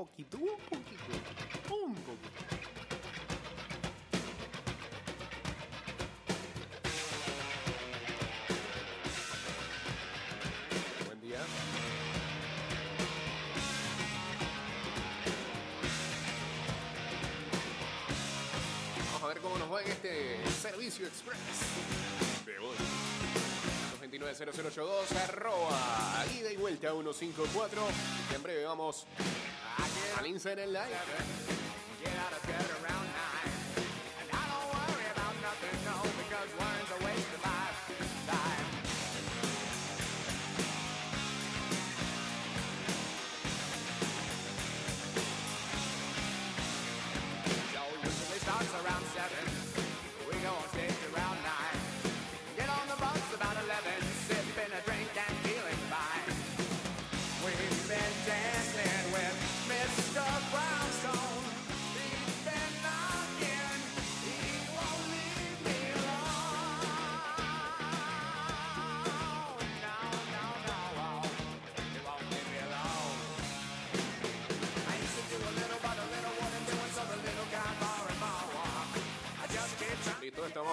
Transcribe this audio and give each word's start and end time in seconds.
poquito, 0.00 0.38
un 0.38 0.58
poquito, 0.60 1.12
un 1.74 1.94
poquito. 1.94 2.56
Buen 11.04 11.20
día. 11.20 11.38
Vamos 19.04 19.22
a 19.22 19.26
ver 19.26 19.40
cómo 19.40 19.58
nos 19.58 19.70
va 19.70 19.82
en 19.82 19.88
este 19.88 20.50
servicio 20.62 21.06
express 21.06 21.36
de 22.46 22.58
hoy. 22.58 22.76
229-0082, 24.00 25.28
arroba, 25.28 26.24
ida 26.38 26.50
y 26.50 26.56
vuelta 26.56 26.90
154. 26.90 27.82
Y 28.30 28.34
en 28.34 28.42
breve 28.42 28.64
vamos 28.64 29.06
al 30.20 30.26
Instagram 30.26 30.70
Live. 30.70 31.59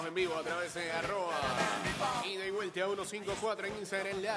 En 0.08 0.14
vivo 0.14 0.34
a 0.36 0.42
través 0.42 0.72
de 0.72 0.90
arroba, 0.90 1.38
ida 2.26 2.46
y 2.46 2.50
vuelta 2.50 2.80
154 2.86 3.66
en 3.66 3.76
Instagram 3.78 4.16
Live. 4.16 4.28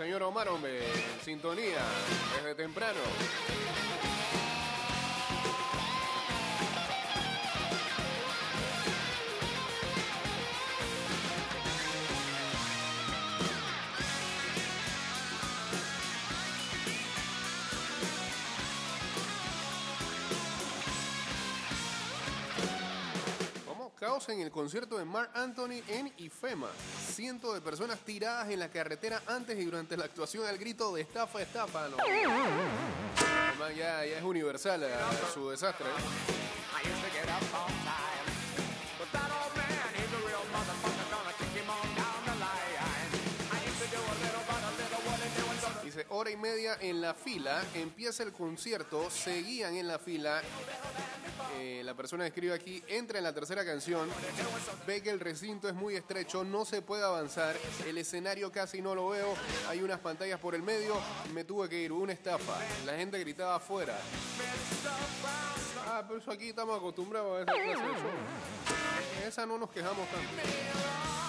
Señor 0.00 0.22
Omar, 0.22 0.48
hombre, 0.48 0.80
sintonía 1.22 1.84
desde 2.34 2.54
temprano. 2.54 3.00
En 24.28 24.40
el 24.40 24.50
concierto 24.50 24.98
de 24.98 25.04
Mark 25.04 25.30
Anthony 25.34 25.82
en 25.88 26.12
IFEMA. 26.18 26.68
Cientos 27.12 27.54
de 27.54 27.60
personas 27.60 27.98
tiradas 28.00 28.50
en 28.50 28.58
la 28.58 28.68
carretera 28.68 29.22
antes 29.26 29.58
y 29.58 29.64
durante 29.64 29.96
la 29.96 30.04
actuación 30.04 30.46
al 30.46 30.58
grito 30.58 30.94
de 30.94 31.02
estafa, 31.02 31.40
estafa. 31.40 31.88
No. 31.88 31.96
Ya, 33.70 34.04
ya 34.04 34.18
es 34.18 34.22
universal 34.22 34.82
eh, 34.82 34.90
su 35.32 35.50
desastre. 35.50 35.86
I 35.86 36.49
hora 46.20 46.30
y 46.30 46.36
media 46.36 46.76
en 46.82 47.00
la 47.00 47.14
fila, 47.14 47.64
empieza 47.74 48.22
el 48.22 48.32
concierto, 48.32 49.08
seguían 49.08 49.74
en 49.76 49.88
la 49.88 49.98
fila. 49.98 50.42
Eh, 51.58 51.80
la 51.82 51.94
persona 51.94 52.26
escribe 52.26 52.52
aquí, 52.52 52.82
entra 52.88 53.16
en 53.16 53.24
la 53.24 53.32
tercera 53.32 53.64
canción, 53.64 54.06
ve 54.86 55.02
que 55.02 55.08
el 55.08 55.18
recinto 55.18 55.66
es 55.66 55.74
muy 55.74 55.96
estrecho, 55.96 56.44
no 56.44 56.66
se 56.66 56.82
puede 56.82 57.04
avanzar, 57.04 57.56
el 57.86 57.96
escenario 57.96 58.52
casi 58.52 58.82
no 58.82 58.94
lo 58.94 59.08
veo, 59.08 59.34
hay 59.66 59.80
unas 59.80 59.98
pantallas 60.00 60.38
por 60.38 60.54
el 60.54 60.62
medio, 60.62 60.94
me 61.32 61.44
tuve 61.44 61.70
que 61.70 61.80
ir, 61.80 61.90
una 61.90 62.12
estafa, 62.12 62.58
la 62.84 62.98
gente 62.98 63.18
gritaba 63.18 63.54
afuera. 63.54 63.96
Ah, 65.86 66.04
pero 66.06 66.20
eso 66.20 66.30
aquí 66.30 66.50
estamos 66.50 66.76
acostumbrados 66.76 67.38
a 67.38 67.42
esa 67.42 67.52
clase 67.52 67.82
de 69.22 69.28
esa 69.28 69.46
no 69.46 69.56
nos 69.56 69.70
quejamos 69.70 70.06
tanto. 70.10 71.19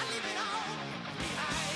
I 0.00 0.04
leave 0.08 0.24
it 0.24 0.38
all 0.40 0.64
behind. 1.18 1.68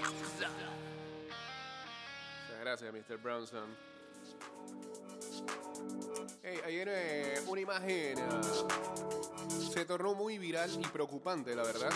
Yowza. 0.00 0.50
Muchas 2.42 2.60
gracias, 2.62 2.92
Mr. 2.92 3.16
Brownson. 3.22 3.95
Ayer 6.46 6.88
eh, 6.88 7.40
una 7.48 7.60
imagen 7.60 8.20
ah, 8.20 8.40
se 9.72 9.84
tornó 9.84 10.14
muy 10.14 10.38
viral 10.38 10.70
y 10.80 10.86
preocupante, 10.86 11.56
la 11.56 11.64
verdad. 11.64 11.90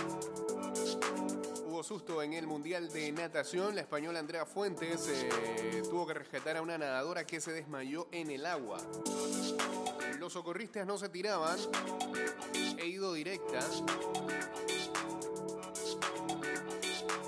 Hubo 1.66 1.84
susto 1.84 2.20
en 2.20 2.32
el 2.32 2.48
Mundial 2.48 2.88
de 2.88 3.12
Natación. 3.12 3.76
La 3.76 3.82
española 3.82 4.18
Andrea 4.18 4.44
Fuentes 4.44 5.06
eh, 5.08 5.82
tuvo 5.88 6.04
que 6.04 6.14
rescatar 6.14 6.56
a 6.56 6.62
una 6.62 6.76
nadadora 6.76 7.24
que 7.24 7.40
se 7.40 7.52
desmayó 7.52 8.08
en 8.10 8.32
el 8.32 8.44
agua. 8.44 8.78
Los 10.18 10.32
socorristas 10.32 10.84
no 10.84 10.98
se 10.98 11.08
tiraban. 11.10 11.56
He 12.76 12.86
ido 12.86 13.12
directa. 13.14 13.60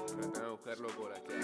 Tratando 0.09 0.41
de 0.41 0.50
buscarlo 0.50 0.89
por 0.89 1.12
acá. 1.12 1.34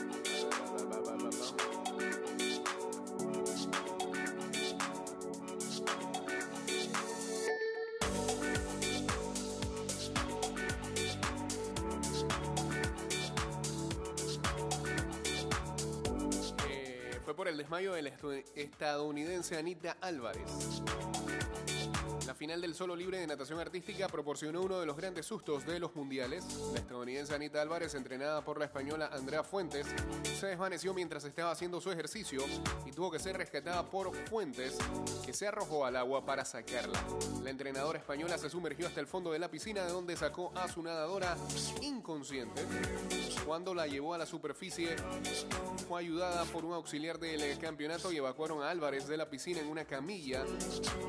Por 17.39 17.47
el 17.47 17.57
desmayo 17.57 17.93
de 17.93 18.03
la 18.03 18.11
estadounidense 18.57 19.57
Anita 19.57 19.97
Álvarez. 20.01 20.43
Final 22.39 22.61
del 22.61 22.73
solo 22.73 22.95
libre 22.95 23.19
de 23.19 23.27
natación 23.27 23.59
artística 23.59 24.07
proporcionó 24.07 24.63
uno 24.63 24.79
de 24.79 24.87
los 24.87 24.97
grandes 24.97 25.27
sustos 25.27 25.67
de 25.67 25.81
los 25.81 25.97
mundiales. 25.97 26.45
La 26.73 26.79
estadounidense 26.79 27.35
Anita 27.35 27.61
Álvarez, 27.61 27.95
entrenada 27.95 28.45
por 28.45 28.61
la 28.61 28.67
española 28.67 29.11
Andrea 29.13 29.43
Fuentes, 29.43 29.89
se 30.39 30.47
desvaneció 30.47 30.95
mientras 30.95 31.25
estaba 31.25 31.51
haciendo 31.51 31.81
su 31.81 31.91
ejercicio 31.91 32.45
y 32.87 32.93
tuvo 32.93 33.11
que 33.11 33.19
ser 33.19 33.37
rescatada 33.37 33.85
por 33.91 34.15
Fuentes, 34.29 34.79
que 35.27 35.33
se 35.33 35.49
arrojó 35.49 35.85
al 35.85 35.97
agua 35.97 36.25
para 36.25 36.45
sacarla. 36.45 37.03
La 37.43 37.51
entrenadora 37.51 37.99
española 37.99 38.39
se 38.39 38.49
sumergió 38.49 38.87
hasta 38.87 39.01
el 39.01 39.09
fondo 39.09 39.33
de 39.33 39.41
la 39.41 39.51
piscina 39.51 39.85
de 39.85 39.91
donde 39.91 40.17
sacó 40.17 40.53
a 40.55 40.69
su 40.69 40.81
nadadora 40.81 41.37
inconsciente. 41.83 42.63
Cuando 43.45 43.75
la 43.75 43.89
llevó 43.89 44.15
a 44.15 44.19
la 44.19 44.27
superficie, 44.27 44.95
fue 45.89 46.03
ayudada 46.03 46.45
por 46.45 46.65
un 46.65 46.75
auxiliar 46.75 47.19
del 47.19 47.59
campeonato 47.59 48.13
y 48.13 48.19
evacuaron 48.19 48.63
a 48.63 48.71
Álvarez 48.71 49.09
de 49.09 49.17
la 49.17 49.29
piscina 49.29 49.59
en 49.59 49.67
una 49.67 49.85
camilla 49.85 50.45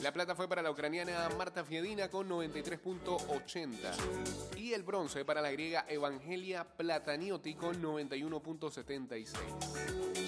La 0.02 0.12
plata 0.12 0.34
fue 0.34 0.48
para 0.48 0.62
la 0.62 0.70
ucraniana 0.70 1.28
Marta 1.36 1.62
Fiedina 1.64 2.08
con 2.08 2.26
93.80. 2.28 4.56
Y 4.56 4.72
el 4.72 4.82
bronce 4.82 5.24
para 5.24 5.40
la 5.40 5.52
griega 5.52 5.86
Evangelia 5.88 6.64
Plataniotti 6.64 7.54
con 7.54 7.80
91.76. 7.82 10.19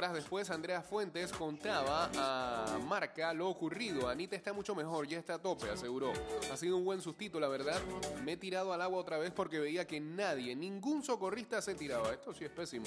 Horas 0.00 0.14
después, 0.14 0.48
Andrea 0.48 0.80
Fuentes 0.80 1.30
contaba 1.30 2.08
a 2.16 2.78
Marca 2.88 3.34
lo 3.34 3.50
ocurrido. 3.50 4.08
Anita 4.08 4.34
está 4.34 4.54
mucho 4.54 4.74
mejor, 4.74 5.06
ya 5.06 5.18
está 5.18 5.34
a 5.34 5.38
tope, 5.38 5.68
aseguró. 5.68 6.14
Ha 6.50 6.56
sido 6.56 6.78
un 6.78 6.86
buen 6.86 7.02
sustito, 7.02 7.38
la 7.38 7.48
verdad. 7.48 7.78
Me 8.24 8.32
he 8.32 8.36
tirado 8.38 8.72
al 8.72 8.80
agua 8.80 8.98
otra 8.98 9.18
vez 9.18 9.30
porque 9.30 9.58
veía 9.58 9.86
que 9.86 10.00
nadie, 10.00 10.56
ningún 10.56 11.02
socorrista 11.02 11.60
se 11.60 11.74
tiraba. 11.74 12.14
Esto 12.14 12.32
sí 12.32 12.46
es 12.46 12.50
pésimo. 12.50 12.86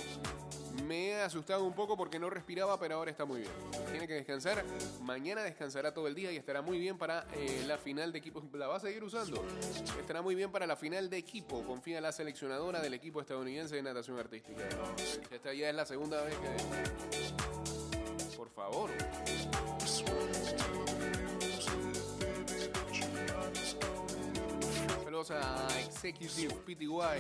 Me 0.93 1.07
he 1.07 1.21
asustado 1.21 1.63
un 1.63 1.73
poco 1.73 1.97
porque 1.97 2.19
no 2.19 2.29
respiraba, 2.29 2.79
pero 2.79 2.97
ahora 2.97 3.09
está 3.09 3.25
muy 3.25 3.39
bien. 3.39 3.51
Tiene 3.89 4.07
que 4.07 4.13
descansar. 4.13 4.63
Mañana 5.01 5.41
descansará 5.41 5.91
todo 5.91 6.07
el 6.07 6.13
día 6.13 6.31
y 6.31 6.37
estará 6.37 6.61
muy 6.61 6.77
bien 6.77 6.99
para 6.99 7.25
eh, 7.33 7.63
la 7.65 7.79
final 7.79 8.11
de 8.11 8.19
equipo. 8.19 8.43
La 8.53 8.67
va 8.67 8.75
a 8.75 8.79
seguir 8.79 9.03
usando. 9.03 9.43
Estará 9.99 10.21
muy 10.21 10.35
bien 10.35 10.51
para 10.51 10.67
la 10.67 10.75
final 10.75 11.09
de 11.09 11.17
equipo. 11.17 11.63
Confía 11.63 11.99
la 11.99 12.11
seleccionadora 12.11 12.79
del 12.79 12.93
equipo 12.93 13.21
estadounidense 13.21 13.75
de 13.75 13.81
natación 13.81 14.19
artística. 14.19 14.61
Esta 15.31 15.51
ya 15.51 15.67
es 15.67 15.75
la 15.75 15.87
segunda 15.87 16.21
vez 16.21 16.37
que. 16.37 18.37
Por 18.37 18.51
favor. 18.51 18.91
Executive 26.05 26.65
PTY 26.65 27.17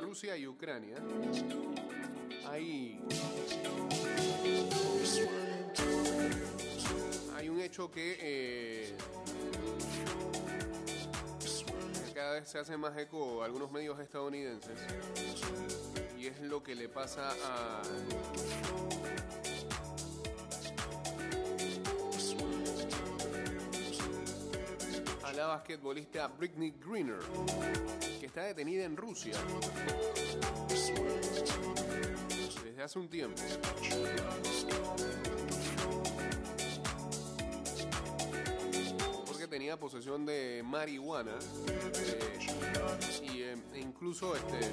Rusia 0.00 0.36
y 0.36 0.46
Ucrania, 0.48 0.96
hay, 2.48 3.00
hay 7.36 7.48
un 7.48 7.60
hecho 7.60 7.90
que 7.90 8.18
eh, 8.20 8.96
cada 12.14 12.32
vez 12.34 12.48
se 12.48 12.58
hace 12.58 12.76
más 12.76 12.98
eco 12.98 13.44
algunos 13.44 13.70
medios 13.70 14.00
estadounidenses 14.00 14.78
lo 16.42 16.62
que 16.62 16.74
le 16.74 16.88
pasa 16.88 17.30
a 25.22 25.32
la 25.32 25.46
basquetbolista 25.46 26.28
Britney 26.28 26.74
Greener, 26.84 27.20
que 28.18 28.26
está 28.26 28.42
detenida 28.44 28.84
en 28.84 28.96
Rusia 28.96 29.34
desde 32.64 32.82
hace 32.82 32.98
un 32.98 33.08
tiempo. 33.08 33.40
Porque 39.26 39.46
tenía 39.46 39.78
posesión 39.78 40.26
de 40.26 40.62
marihuana 40.64 41.38
eh, 41.68 42.38
y 43.22 43.42
eh, 43.42 43.56
incluso 43.76 44.34
este 44.34 44.70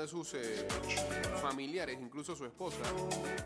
de 0.00 0.08
sus 0.08 0.34
eh, 0.34 0.66
familiares, 1.40 1.98
incluso 2.00 2.36
su 2.36 2.44
esposa, 2.44 2.78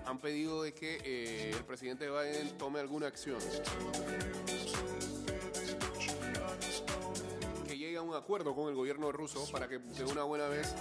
han 0.05 0.19
pedido 0.19 0.63
de 0.63 0.75
que 0.75 0.99
eh, 1.05 1.51
el 1.57 1.65
presidente 1.65 2.09
Biden 2.09 2.57
tome 2.59 2.81
alguna 2.81 3.07
acción. 3.07 3.39
Que 7.67 7.79
llegue 7.79 7.97
a 7.97 8.03
un 8.03 8.15
acuerdo 8.15 8.55
con 8.55 8.69
el 8.69 8.75
gobierno 8.75 9.13
ruso 9.13 9.47
para 9.51 9.69
que 9.69 9.79
de 9.79 10.05
una 10.05 10.23
buena 10.23 10.49
vez 10.49 10.75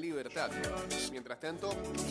libertad. 0.00 0.50
Mientras 1.10 1.40
tanto, 1.40 1.70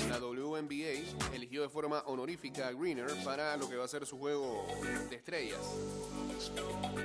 la 0.10 0.20
WNBA 0.20 1.34
eligió 1.34 1.62
de 1.62 1.70
forma 1.70 2.01
honorífica 2.01 2.67
a 2.67 2.72
Greener 2.72 3.08
para 3.24 3.58
lo 3.58 3.70
que 3.70 3.75
va 3.75 3.86
a 3.86 3.88
ser 3.88 4.06
su 4.06 4.17
juego 4.17 4.65
de 5.10 5.15
estrellas. 5.15 5.60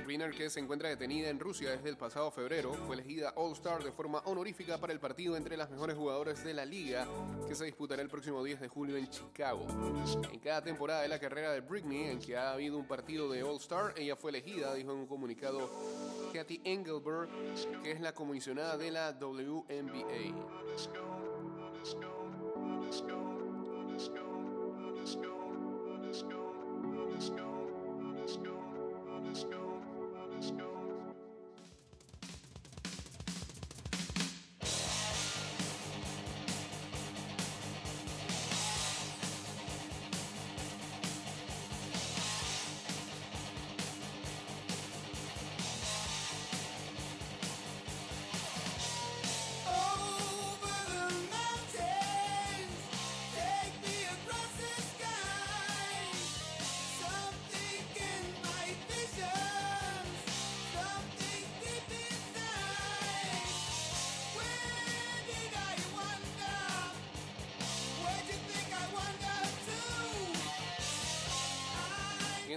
Greener, 0.04 0.32
que 0.32 0.50
se 0.50 0.60
encuentra 0.60 0.88
detenida 0.88 1.28
en 1.30 1.38
Rusia 1.38 1.70
desde 1.70 1.88
el 1.88 1.96
pasado 1.96 2.30
febrero, 2.30 2.74
fue 2.86 2.96
elegida 2.96 3.32
All-Star 3.36 3.82
de 3.82 3.92
forma 3.92 4.18
honorífica 4.24 4.78
para 4.78 4.92
el 4.92 5.00
partido 5.00 5.36
entre 5.36 5.56
las 5.56 5.70
mejores 5.70 5.96
jugadoras 5.96 6.44
de 6.44 6.54
la 6.54 6.64
liga 6.64 7.06
que 7.48 7.54
se 7.54 7.64
disputará 7.64 8.02
el 8.02 8.08
próximo 8.08 8.42
10 8.42 8.60
de 8.60 8.68
julio 8.68 8.96
en 8.96 9.08
Chicago. 9.08 9.66
En 10.32 10.40
cada 10.40 10.62
temporada 10.62 11.02
de 11.02 11.08
la 11.08 11.18
carrera 11.18 11.52
de 11.52 11.60
Britney, 11.60 12.08
en 12.08 12.18
que 12.18 12.36
ha 12.36 12.52
habido 12.52 12.76
un 12.76 12.86
partido 12.86 13.30
de 13.30 13.42
All-Star, 13.42 13.94
ella 13.96 14.16
fue 14.16 14.30
elegida, 14.30 14.74
dijo 14.74 14.92
en 14.92 14.98
un 14.98 15.06
comunicado 15.06 15.70
Kathy 16.32 16.60
Engelberg, 16.64 17.28
que 17.82 17.92
es 17.92 18.00
la 18.00 18.12
comisionada 18.12 18.76
de 18.76 18.90
la 18.90 19.12
WNBA. 19.12 20.71
Let's 20.72 20.86
go. 20.86 21.02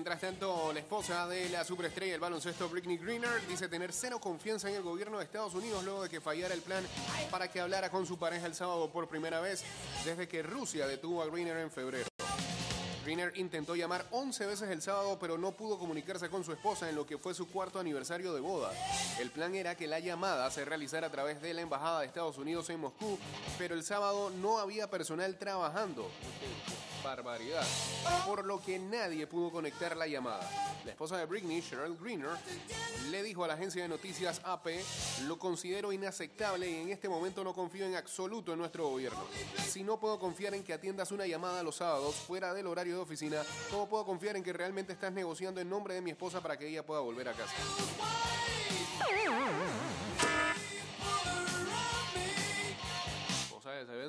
Mientras 0.06 0.22
tanto, 0.22 0.72
la 0.72 0.82
esposa 0.82 1.28
de 1.28 1.50
la 1.50 1.64
superestrella 1.64 2.12
del 2.12 2.22
baloncesto, 2.22 2.70
Britney 2.70 2.98
Greener, 2.98 3.42
dice 3.48 3.68
tener 3.68 3.92
cero 3.92 4.20
confianza 4.20 4.70
en 4.70 4.76
el 4.76 4.84
gobierno 4.84 5.18
de 5.18 5.24
Estados 5.24 5.56
Unidos 5.56 5.84
luego 5.84 6.04
de 6.04 6.10
que 6.10 6.22
fallara 6.22 6.54
el 6.54 6.62
plan 6.62 6.84
para 7.32 7.48
que 7.48 7.60
hablara 7.60 7.90
con 7.90 8.06
su 8.06 8.20
pareja 8.20 8.46
el 8.46 8.54
sábado 8.54 8.92
por 8.92 9.08
primera 9.08 9.40
vez 9.40 9.64
desde 10.06 10.28
que 10.28 10.44
Rusia 10.44 10.86
detuvo 10.86 11.24
a 11.24 11.26
Greener 11.26 11.58
en 11.58 11.72
febrero. 11.72 12.08
Greener 13.04 13.36
intentó 13.38 13.76
llamar 13.76 14.06
11 14.12 14.46
veces 14.46 14.70
el 14.70 14.84
sábado, 14.84 15.18
pero 15.20 15.40
no 15.40 15.54
pudo 15.54 15.80
comunicarse 15.80 16.30
con 16.30 16.44
su 16.44 16.52
esposa 16.52 16.88
en 16.88 16.96
lo 16.96 17.08
que 17.08 17.18
fue 17.18 17.34
su 17.34 17.48
cuarto 17.48 17.80
aniversario 17.80 18.32
de 18.36 18.42
boda. 18.42 18.72
El 19.20 19.32
plan 19.32 19.56
era 19.56 19.74
que 19.74 19.88
la 19.88 20.00
llamada 20.00 20.52
se 20.52 20.66
realizara 20.66 21.08
a 21.08 21.12
través 21.12 21.42
de 21.42 21.56
la 21.56 21.62
Embajada 21.62 22.02
de 22.02 22.06
Estados 22.06 22.38
Unidos 22.38 22.70
en 22.70 22.80
Moscú, 22.80 23.18
pero 23.58 23.74
el 23.74 23.84
sábado 23.84 24.30
no 24.30 24.60
había 24.60 24.88
personal 24.88 25.36
trabajando. 25.40 26.08
Barbaridad. 27.06 27.64
Por 28.26 28.46
lo 28.46 28.62
que 28.62 28.80
nadie 28.80 29.28
pudo 29.28 29.52
conectar 29.52 29.96
la 29.96 30.08
llamada. 30.08 30.50
La 30.84 30.92
esposa 30.92 31.18
de 31.18 31.26
Britney, 31.26 31.62
Cheryl 31.62 31.96
Greener, 31.98 32.32
le 33.12 33.22
dijo 33.22 33.44
a 33.44 33.48
la 33.48 33.54
agencia 33.54 33.84
de 33.84 33.88
noticias 33.88 34.42
AP, 34.44 34.68
lo 35.28 35.38
considero 35.38 35.94
inaceptable 35.94 36.70
y 36.70 36.82
en 36.82 36.90
este 36.90 37.08
momento 37.08 37.44
no 37.44 37.54
confío 37.54 37.86
en 37.86 37.96
absoluto 37.96 38.54
en 38.54 38.60
nuestro 38.60 38.88
gobierno. 38.90 39.24
Si 39.68 39.84
no 39.84 40.00
puedo 40.00 40.18
confiar 40.20 40.56
en 40.56 40.64
que 40.64 40.74
atiendas 40.74 41.12
una 41.12 41.28
llamada 41.28 41.62
los 41.62 41.76
sábados 41.76 42.16
fuera 42.16 42.54
del 42.54 42.66
horario 42.66 42.96
de 42.96 43.02
oficina, 43.02 43.44
¿cómo 43.70 43.88
puedo 43.88 44.06
confiar 44.06 44.36
en 44.36 44.44
que 44.44 44.54
realmente 44.54 44.94
estás 44.94 45.14
negociando 45.14 45.62
en 45.62 45.70
nombre 45.70 45.94
de 45.94 46.02
mi 46.02 46.10
esposa 46.10 46.42
para 46.42 46.58
que 46.58 46.68
ella 46.68 46.84
pueda 46.84 47.02
volver 47.02 47.30
a 47.30 47.34
casa? 47.34 47.54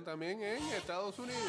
También 0.05 0.43
en 0.43 0.63
Estados 0.73 1.19
Unidos. 1.19 1.41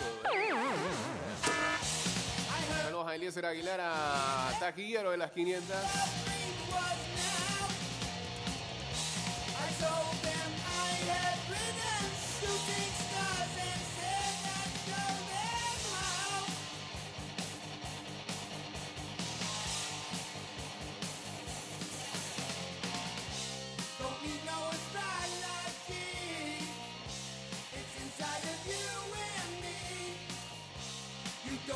Saludos 2.84 3.08
a 3.08 3.16
Eliezer 3.16 3.46
Aguilar, 3.46 3.80
Taquillero 4.60 5.12
de 5.12 5.18
las 5.18 5.32
500. 5.32 5.75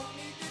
Don't 0.01 0.15
need 0.15 0.33
the 0.39 0.50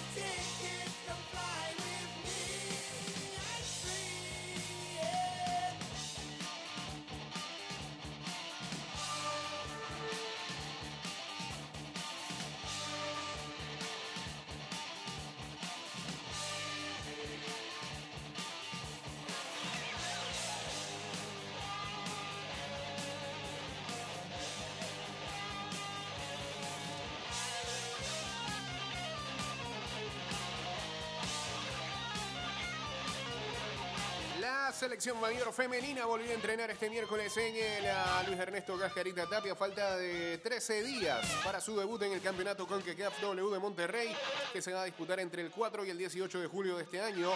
selección 34.80 35.20
mayor 35.20 35.52
femenina 35.52 36.06
volvió 36.06 36.30
a 36.30 36.32
entrenar 36.32 36.70
este 36.70 36.88
miércoles 36.88 37.36
en 37.36 37.54
el 37.54 37.86
ah, 37.86 38.24
Luis 38.26 38.40
Ernesto 38.40 38.78
Cascarita 38.78 39.28
Tapia. 39.28 39.54
Falta 39.54 39.98
de 39.98 40.38
13 40.38 40.82
días 40.82 41.20
para 41.44 41.60
su 41.60 41.78
debut 41.78 42.00
en 42.00 42.12
el 42.12 42.22
campeonato 42.22 42.66
CONCACAF 42.66 43.20
W 43.20 43.50
de 43.50 43.58
Monterrey, 43.58 44.08
que 44.54 44.62
se 44.62 44.72
va 44.72 44.80
a 44.80 44.84
disputar 44.86 45.20
entre 45.20 45.42
el 45.42 45.50
4 45.50 45.84
y 45.84 45.90
el 45.90 45.98
18 45.98 46.40
de 46.40 46.46
julio 46.46 46.78
de 46.78 46.84
este 46.84 46.98
año. 46.98 47.30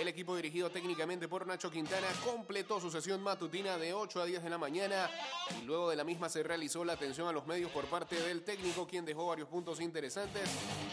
El 0.00 0.08
equipo 0.08 0.36
dirigido 0.36 0.70
técnicamente 0.70 1.26
por 1.26 1.46
Nacho 1.46 1.70
Quintana 1.70 2.06
completó 2.22 2.78
su 2.80 2.90
sesión 2.90 3.22
matutina 3.22 3.78
de 3.78 3.94
8 3.94 4.20
a 4.20 4.26
10 4.26 4.42
de 4.42 4.50
la 4.50 4.58
mañana 4.58 5.10
y 5.58 5.64
luego 5.64 5.88
de 5.88 5.96
la 5.96 6.04
misma 6.04 6.28
se 6.28 6.42
realizó 6.42 6.84
la 6.84 6.92
atención 6.92 7.26
a 7.28 7.32
los 7.32 7.46
medios 7.46 7.70
por 7.70 7.86
parte 7.86 8.14
del 8.20 8.42
técnico, 8.42 8.86
quien 8.86 9.06
dejó 9.06 9.26
varios 9.26 9.48
puntos 9.48 9.80
interesantes 9.80 10.42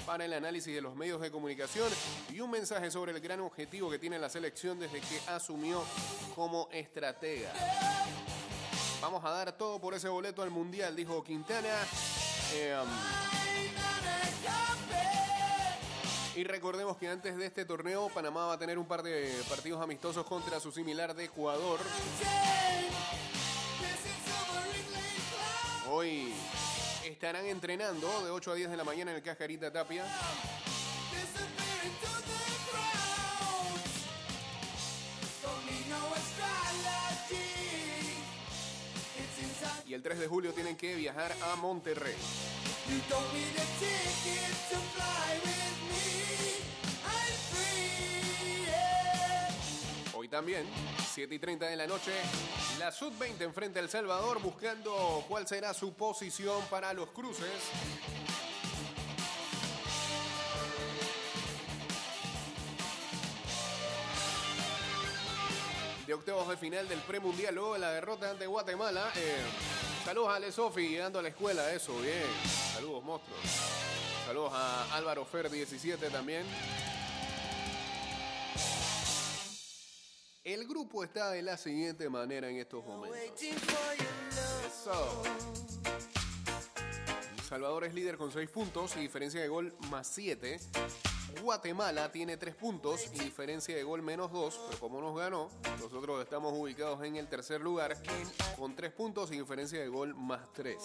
para 0.05 0.23
el 0.23 0.31
análisis 0.31 0.73
de 0.73 0.81
los 0.81 0.95
medios 0.95 1.19
de 1.19 1.31
comunicación 1.31 1.89
y 2.31 2.39
un 2.39 2.49
mensaje 2.49 2.89
sobre 2.91 3.11
el 3.11 3.19
gran 3.19 3.41
objetivo 3.41 3.89
que 3.89 3.99
tiene 3.99 4.17
la 4.17 4.29
selección 4.29 4.79
desde 4.79 5.01
que 5.01 5.19
asumió 5.27 5.83
como 6.33 6.69
estratega. 6.71 7.51
Vamos 9.01 9.25
a 9.25 9.31
dar 9.31 9.51
todo 9.57 9.81
por 9.81 9.93
ese 9.93 10.07
boleto 10.07 10.41
al 10.41 10.49
Mundial, 10.49 10.95
dijo 10.95 11.21
Quintana. 11.25 11.67
Eh, 12.53 12.73
y 16.35 16.43
recordemos 16.43 16.97
que 16.97 17.07
antes 17.07 17.37
de 17.37 17.45
este 17.45 17.65
torneo, 17.65 18.09
Panamá 18.09 18.47
va 18.47 18.53
a 18.53 18.59
tener 18.59 18.79
un 18.79 18.85
par 18.85 19.03
de 19.03 19.31
partidos 19.49 19.81
amistosos 19.81 20.25
contra 20.25 20.59
su 20.59 20.71
similar 20.71 21.15
de 21.15 21.25
Ecuador. 21.25 21.79
Hoy 25.89 26.33
estarán 27.05 27.45
entrenando 27.45 28.07
de 28.23 28.31
8 28.31 28.51
a 28.51 28.55
10 28.55 28.71
de 28.71 28.77
la 28.77 28.83
mañana 28.83 29.11
en 29.11 29.17
el 29.17 29.23
Cascarita 29.23 29.71
Tapia. 29.71 30.05
Y 39.93 39.95
el 39.95 40.01
3 40.01 40.21
de 40.21 40.27
julio 40.27 40.51
tienen 40.53 40.75
que 40.75 40.95
viajar 40.95 41.31
a 41.43 41.55
Monterrey. 41.55 42.15
Hoy 50.15 50.27
también, 50.29 50.65
7 51.13 51.35
y 51.35 51.37
30 51.37 51.67
de 51.67 51.75
la 51.75 51.85
noche, 51.85 52.11
la 52.79 52.91
Sub-20 52.91 53.41
enfrenta 53.41 53.79
a 53.79 53.83
El 53.83 53.89
Salvador 53.89 54.41
buscando 54.41 55.23
cuál 55.27 55.47
será 55.47 55.75
su 55.75 55.93
posición 55.93 56.59
para 56.71 56.91
los 56.93 57.09
cruces. 57.11 57.51
De 66.05 66.13
octavos 66.13 66.49
de 66.49 66.57
final 66.57 66.87
del 66.89 66.99
premundial, 66.99 67.55
luego 67.55 67.73
de 67.73 67.79
la 67.79 67.91
derrota 67.91 68.29
ante 68.29 68.45
Guatemala. 68.45 69.09
Eh, 69.15 69.37
saludos 70.03 70.29
a 70.29 70.35
Ale 70.35 70.51
Sofi, 70.51 70.89
llegando 70.89 71.19
a 71.19 71.21
la 71.21 71.29
escuela, 71.29 71.73
eso, 71.73 71.97
bien. 71.99 72.25
Saludos, 72.73 73.03
monstruos. 73.03 73.39
Saludos 74.25 74.51
a 74.53 74.95
Álvaro 74.95 75.23
Fer 75.25 75.49
17 75.49 76.09
también. 76.09 76.45
El 80.43 80.67
grupo 80.67 81.05
está 81.05 81.31
de 81.31 81.41
la 81.41 81.55
siguiente 81.55 82.09
manera 82.09 82.49
en 82.49 82.57
estos 82.57 82.85
momentos. 82.85 83.39
Salvador 87.47 87.85
es 87.85 87.93
líder 87.93 88.17
con 88.17 88.29
6 88.29 88.49
puntos 88.49 88.97
y 88.97 88.99
diferencia 88.99 89.39
de 89.39 89.47
gol 89.47 89.73
más 89.89 90.07
7. 90.07 90.59
Guatemala 91.41 92.11
tiene 92.11 92.37
3 92.37 92.55
puntos 92.55 93.07
y 93.13 93.19
diferencia 93.19 93.75
de 93.75 93.83
gol 93.83 94.01
menos 94.01 94.31
2, 94.31 94.61
pero 94.67 94.79
como 94.79 95.01
nos 95.01 95.15
ganó, 95.15 95.49
nosotros 95.79 96.21
estamos 96.23 96.53
ubicados 96.53 97.03
en 97.03 97.15
el 97.15 97.27
tercer 97.27 97.61
lugar 97.61 97.97
con 98.57 98.75
3 98.75 98.91
puntos 98.93 99.31
y 99.31 99.39
diferencia 99.39 99.79
de 99.79 99.87
gol 99.87 100.15
más 100.15 100.51
3. 100.53 100.77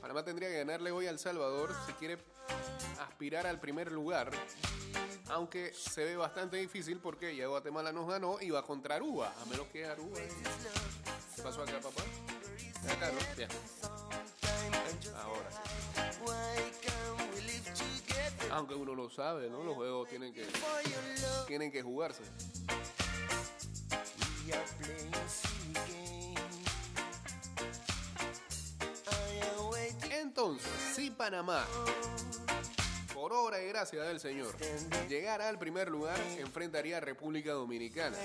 Panamá 0.00 0.24
tendría 0.24 0.48
que 0.48 0.58
ganarle 0.58 0.90
hoy 0.92 1.06
al 1.06 1.18
Salvador 1.18 1.74
si 1.86 1.92
quiere 1.94 2.18
aspirar 3.00 3.46
al 3.46 3.60
primer 3.60 3.92
lugar, 3.92 4.30
aunque 5.28 5.72
se 5.74 6.04
ve 6.04 6.16
bastante 6.16 6.56
difícil 6.56 6.98
porque 6.98 7.36
ya 7.36 7.46
Guatemala 7.46 7.92
nos 7.92 8.08
ganó 8.08 8.40
y 8.40 8.50
va 8.50 8.64
contra 8.64 8.96
Aruba, 8.96 9.34
a 9.40 9.44
menos 9.46 9.66
que 9.68 9.84
Aruba... 9.84 10.18
¿Qué 11.36 11.42
pasó 11.42 11.62
acá, 11.62 11.80
papá? 11.80 12.02
Acá. 12.92 13.10
Ya. 13.36 13.48
Ahora. 15.22 15.50
Aunque 18.52 18.74
uno 18.74 18.94
lo 18.94 19.08
sabe, 19.10 19.48
¿no? 19.48 19.62
Los 19.62 19.74
juegos 19.74 20.08
tienen 20.08 20.32
que, 20.32 20.46
tienen 21.46 21.70
que 21.70 21.82
jugarse. 21.82 22.22
Entonces, 30.10 30.70
si 30.94 31.10
Panamá, 31.10 31.66
por 33.14 33.32
obra 33.32 33.62
y 33.62 33.68
gracia 33.68 34.02
del 34.02 34.20
Señor, 34.20 34.56
llegara 35.08 35.48
al 35.48 35.58
primer 35.58 35.90
lugar, 35.90 36.18
enfrentaría 36.38 36.96
a 36.96 37.00
República 37.00 37.52
Dominicana. 37.52 38.16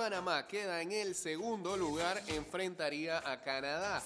Panamá 0.00 0.46
queda 0.46 0.80
en 0.80 0.92
el 0.92 1.14
segundo 1.14 1.76
lugar, 1.76 2.22
enfrentaría 2.28 3.18
a 3.18 3.38
Canadá. 3.42 4.02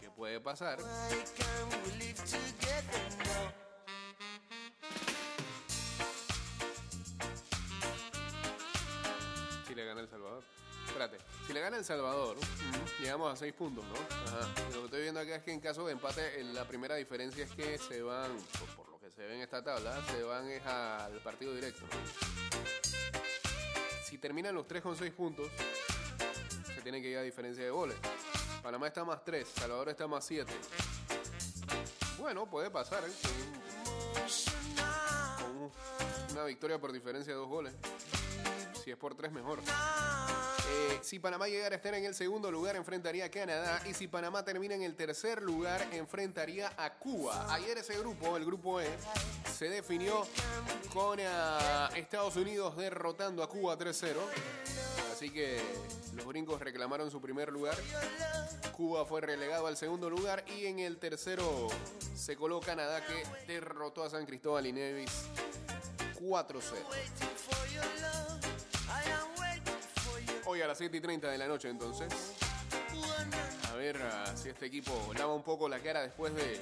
¿Qué 0.00 0.08
puede 0.16 0.40
pasar? 0.40 0.78
Si 9.66 9.74
le 9.74 9.84
gana 9.84 10.00
El 10.00 10.08
Salvador. 10.08 10.42
Espérate, 10.86 11.18
si 11.46 11.52
le 11.52 11.60
gana 11.60 11.76
El 11.76 11.84
Salvador, 11.84 12.38
llegamos 13.00 13.34
a 13.34 13.36
seis 13.36 13.52
puntos, 13.52 13.84
¿no? 13.84 13.96
Ajá. 14.16 14.48
Lo 14.72 14.78
que 14.78 14.84
estoy 14.86 15.02
viendo 15.02 15.20
acá 15.20 15.36
es 15.36 15.42
que 15.42 15.52
en 15.52 15.60
caso 15.60 15.84
de 15.84 15.92
empate, 15.92 16.42
la 16.42 16.64
primera 16.64 16.94
diferencia 16.94 17.44
es 17.44 17.50
que 17.50 17.76
se 17.76 18.00
van, 18.00 18.30
por, 18.76 18.85
se 19.14 19.26
ve 19.26 19.34
en 19.36 19.40
esta 19.42 19.62
tabla, 19.62 20.00
se 20.10 20.22
van 20.22 20.48
es 20.50 20.64
al 20.66 21.18
partido 21.20 21.54
directo. 21.54 21.84
Si 24.04 24.18
terminan 24.18 24.54
los 24.54 24.66
tres 24.66 24.82
con 24.82 24.96
seis 24.96 25.12
puntos, 25.12 25.48
se 26.74 26.80
tiene 26.82 27.00
que 27.02 27.08
ir 27.08 27.18
a 27.18 27.22
diferencia 27.22 27.64
de 27.64 27.70
goles. 27.70 27.96
Panamá 28.62 28.88
está 28.88 29.04
más 29.04 29.24
tres, 29.24 29.48
Salvador 29.48 29.88
está 29.90 30.06
más 30.06 30.24
siete. 30.26 30.52
Bueno, 32.18 32.46
puede 32.48 32.70
pasar, 32.70 33.04
¿eh? 33.04 33.12
Con 35.40 35.56
un- 35.56 35.72
una 36.32 36.44
victoria 36.44 36.78
por 36.78 36.92
diferencia 36.92 37.32
de 37.32 37.38
dos 37.38 37.48
goles. 37.48 37.74
Si 38.84 38.90
es 38.90 38.96
por 38.96 39.14
tres, 39.16 39.30
mejor. 39.32 39.60
Eh, 40.68 40.98
si 41.02 41.18
Panamá 41.18 41.48
llegara 41.48 41.74
a 41.74 41.76
estar 41.76 41.94
en 41.94 42.04
el 42.04 42.14
segundo 42.14 42.50
lugar, 42.50 42.76
enfrentaría 42.76 43.24
a 43.26 43.30
Canadá. 43.30 43.80
Y 43.88 43.94
si 43.94 44.08
Panamá 44.08 44.44
termina 44.44 44.74
en 44.74 44.82
el 44.82 44.94
tercer 44.94 45.42
lugar, 45.42 45.86
enfrentaría 45.92 46.72
a 46.76 46.94
Cuba. 46.94 47.46
Ayer 47.54 47.78
ese 47.78 47.98
grupo, 47.98 48.36
el 48.36 48.44
grupo 48.44 48.80
E, 48.80 48.88
se 49.56 49.68
definió 49.68 50.26
con 50.92 51.18
ah, 51.20 51.90
Estados 51.94 52.36
Unidos 52.36 52.76
derrotando 52.76 53.42
a 53.42 53.48
Cuba 53.48 53.78
3-0. 53.78 54.14
Así 55.12 55.30
que 55.30 55.60
los 56.14 56.26
gringos 56.26 56.60
reclamaron 56.60 57.10
su 57.10 57.20
primer 57.20 57.52
lugar. 57.52 57.76
Cuba 58.76 59.06
fue 59.06 59.20
relegado 59.20 59.66
al 59.66 59.76
segundo 59.76 60.10
lugar. 60.10 60.44
Y 60.58 60.66
en 60.66 60.78
el 60.80 60.98
tercero 60.98 61.68
se 62.14 62.36
coló 62.36 62.60
Canadá, 62.60 63.02
que 63.04 63.22
derrotó 63.46 64.04
a 64.04 64.10
San 64.10 64.26
Cristóbal 64.26 64.66
y 64.66 64.72
Nevis 64.72 65.10
4-0. 66.20 66.62
Hoy 70.56 70.62
a 70.62 70.68
las 70.68 70.78
7 70.78 70.96
y 70.96 71.00
30 71.02 71.28
de 71.28 71.36
la 71.36 71.48
noche, 71.48 71.68
entonces. 71.68 72.08
A 73.70 73.74
ver 73.74 74.00
ah, 74.02 74.32
si 74.34 74.48
este 74.48 74.64
equipo 74.64 75.12
lava 75.18 75.34
un 75.34 75.42
poco 75.42 75.68
la 75.68 75.80
cara 75.80 76.00
después 76.00 76.34
de 76.34 76.58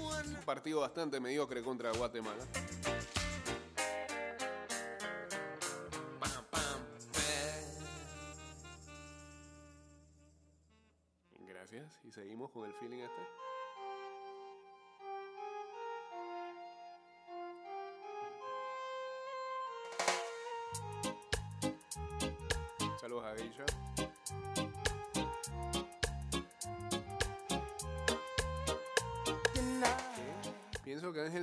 un 0.00 0.44
partido 0.44 0.80
bastante 0.80 1.20
mediocre 1.20 1.62
contra 1.62 1.92
Guatemala. 1.92 2.44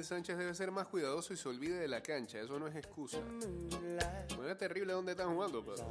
Sánchez 0.04 0.38
debe 0.38 0.54
ser 0.54 0.72
más 0.72 0.88
cuidadoso 0.88 1.34
y 1.34 1.38
se 1.38 1.50
olvide 1.50 1.80
de 1.80 1.88
la 1.88 2.02
cancha. 2.02 2.40
Eso 2.40 2.60
no 2.60 2.68
es 2.68 2.76
excusa. 2.76 3.20
No 4.38 4.48
es 4.48 4.58
terrible 4.58 4.94
donde 4.94 5.12
están 5.12 5.34
jugando, 5.34 5.64
pero. 5.64 5.86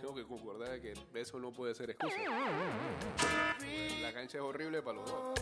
Tengo 0.00 0.14
que 0.14 0.24
concordar 0.24 0.80
que 0.80 0.94
eso 1.14 1.38
no 1.38 1.52
puede 1.52 1.74
ser 1.74 1.90
excusa. 1.90 2.16
La 4.00 4.12
cancha 4.12 4.38
es 4.38 4.44
horrible 4.44 4.82
para 4.82 4.98
los 4.98 5.10
dos. 5.10 5.34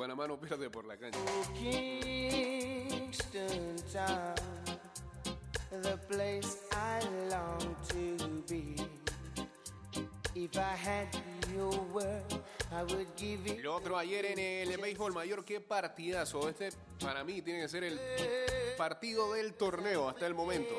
Panamá 0.00 0.26
no 0.26 0.40
pierde 0.40 0.70
por 0.70 0.86
la 0.86 0.96
cancha. 0.96 1.18
Kingston 1.52 2.96
Town, 3.92 4.34
the 5.82 5.98
place 6.08 6.56
I 6.72 7.00
long 7.28 7.76
to 7.90 8.16
be. 8.48 8.76
If 10.34 10.56
I 10.56 10.74
had 10.74 11.08
your 11.54 11.78
word, 11.92 12.24
I 12.72 12.82
would 12.84 13.08
give 13.14 13.46
it. 13.46 13.62
Lo 13.62 13.76
otro 13.76 13.98
ayer 13.98 14.24
en 14.24 14.38
el 14.38 14.74
béisbol 14.78 15.12
mayor, 15.12 15.44
qué 15.44 15.60
partidazo. 15.60 16.48
Este 16.48 16.70
para 16.98 17.22
mí 17.22 17.42
tiene 17.42 17.60
que 17.60 17.68
ser 17.68 17.84
el 17.84 18.00
partido 18.78 19.34
del 19.34 19.52
torneo 19.52 20.08
hasta 20.08 20.26
el 20.26 20.32
momento. 20.32 20.76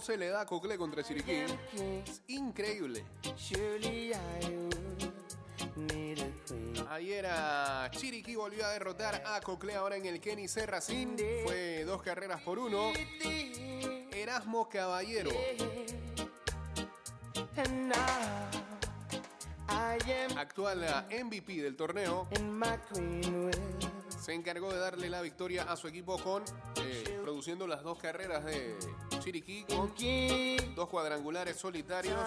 Se 0.00 0.16
le 0.16 0.28
da 0.28 0.42
a 0.42 0.46
Cocle 0.46 0.78
contra 0.78 1.02
Chiriquí. 1.02 1.42
increíble. 2.28 3.04
Ayer 6.88 7.26
a 7.26 7.90
Chiriquí 7.90 8.36
volvió 8.36 8.64
a 8.64 8.70
derrotar 8.70 9.22
a 9.26 9.40
Cocle 9.40 9.74
ahora 9.74 9.96
en 9.96 10.06
el 10.06 10.20
Kenny 10.20 10.46
Serracín. 10.46 11.16
Fue 11.44 11.84
dos 11.84 12.02
carreras 12.02 12.40
por 12.42 12.58
uno. 12.58 12.92
Erasmo 14.12 14.68
Caballero 14.68 15.30
actual 20.36 21.06
MVP 21.10 21.62
del 21.62 21.76
torneo, 21.76 22.28
se 24.20 24.32
encargó 24.32 24.72
de 24.72 24.78
darle 24.78 25.10
la 25.10 25.20
victoria 25.22 25.64
a 25.64 25.76
su 25.76 25.88
equipo 25.88 26.18
con 26.18 26.44
eh, 26.82 27.18
produciendo 27.22 27.66
las 27.66 27.82
dos 27.82 27.98
carreras 27.98 28.44
de 28.44 28.76
Chiriquí 29.28 29.66
dos 30.74 30.88
cuadrangulares 30.88 31.54
solitarios. 31.58 32.18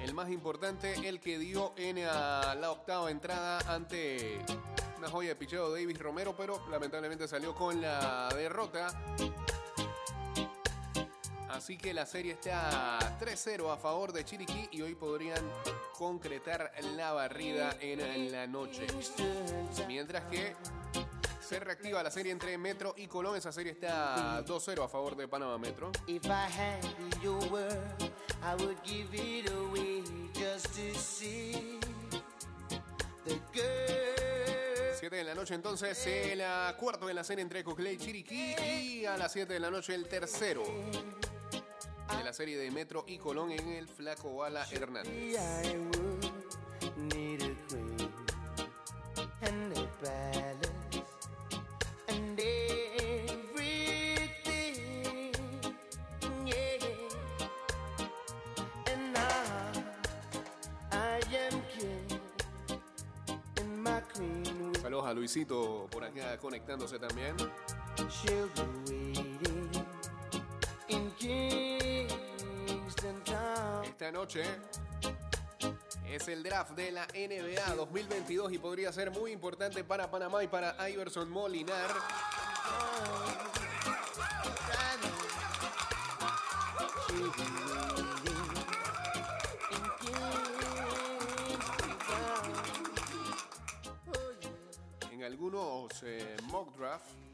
El 0.00 0.14
más 0.14 0.30
importante, 0.30 1.08
el 1.08 1.18
que 1.18 1.40
dio 1.40 1.72
en 1.76 1.98
ah, 2.08 2.54
la 2.60 2.70
octava 2.70 3.10
entrada 3.10 3.58
ante 3.66 4.44
una 4.96 5.10
joya 5.10 5.30
de 5.30 5.34
picheo 5.34 5.72
Davis 5.72 5.98
Romero, 5.98 6.36
pero 6.36 6.64
lamentablemente 6.70 7.26
salió 7.26 7.52
con 7.52 7.80
la 7.80 8.28
derrota. 8.28 8.96
Así 11.54 11.76
que 11.76 11.94
la 11.94 12.04
serie 12.04 12.32
está 12.32 12.98
3-0 13.20 13.72
a 13.72 13.76
favor 13.76 14.12
de 14.12 14.24
Chiriquí 14.24 14.68
y 14.72 14.82
hoy 14.82 14.94
podrían 14.96 15.44
concretar 15.96 16.72
la 16.96 17.12
barrida 17.12 17.76
en 17.80 18.32
la 18.32 18.46
noche. 18.46 18.86
Mientras 19.86 20.24
que 20.24 20.56
se 21.40 21.60
reactiva 21.60 22.02
la 22.02 22.10
serie 22.10 22.32
entre 22.32 22.58
Metro 22.58 22.94
y 22.96 23.06
Colón. 23.06 23.36
Esa 23.36 23.52
serie 23.52 23.72
está 23.72 24.44
2-0 24.44 24.84
a 24.84 24.88
favor 24.88 25.14
de 25.14 25.28
Panamá 25.28 25.58
Metro. 25.58 25.92
7 34.98 35.16
de 35.16 35.24
la 35.24 35.34
noche 35.34 35.54
entonces 35.54 36.06
el 36.06 36.42
cuarto 36.76 37.06
de 37.06 37.14
la 37.14 37.22
serie 37.22 37.42
entre 37.42 37.62
Coclé 37.62 37.92
y 37.92 37.98
Chiriquí. 37.98 38.54
Y 38.58 39.04
a 39.04 39.16
las 39.16 39.32
7 39.32 39.52
de 39.52 39.60
la 39.60 39.70
noche 39.70 39.94
el 39.94 40.08
tercero 40.08 40.62
de 42.08 42.24
la 42.24 42.32
serie 42.32 42.56
de 42.58 42.70
Metro 42.70 43.04
y 43.06 43.18
Colón 43.18 43.50
en 43.52 43.68
el 43.68 43.88
Flaco 43.88 44.36
Bala 44.36 44.66
Hernández. 44.70 45.36
Saludos 64.82 65.06
a 65.06 65.14
Luisito 65.14 65.88
por 65.90 66.04
acá 66.04 66.38
conectándose 66.38 66.98
también 66.98 67.36
esta 74.04 74.18
noche 74.18 74.42
es 76.06 76.28
el 76.28 76.42
draft 76.42 76.72
de 76.72 76.92
la 76.92 77.06
NBA 77.06 77.74
2022 77.74 78.52
y 78.52 78.58
podría 78.58 78.92
ser 78.92 79.10
muy 79.10 79.32
importante 79.32 79.82
para 79.82 80.10
Panamá 80.10 80.44
y 80.44 80.46
para 80.46 80.90
Iverson 80.90 81.30
Molinar. 81.30 81.90
En 95.12 95.24
algunos 95.24 96.02
eh, 96.02 96.36
mock 96.42 96.76
drafts 96.76 97.33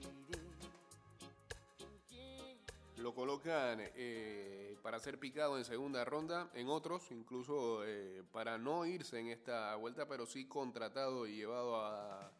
lo 3.01 3.15
colocan 3.15 3.79
eh, 3.81 4.77
para 4.83 4.99
ser 4.99 5.19
picado 5.19 5.59
en 5.59 5.65
segunda 5.65 6.05
ronda, 6.05 6.51
en 6.55 6.69
otros 6.69 7.11
incluso 7.11 7.83
eh, 7.85 8.23
para 8.31 8.59
no 8.59 8.85
irse 8.85 9.19
en 9.19 9.29
esta 9.29 9.75
vuelta, 9.77 10.07
pero 10.07 10.27
sí 10.27 10.47
contratado 10.47 11.27
y 11.27 11.37
llevado 11.37 11.77
a 11.77 12.31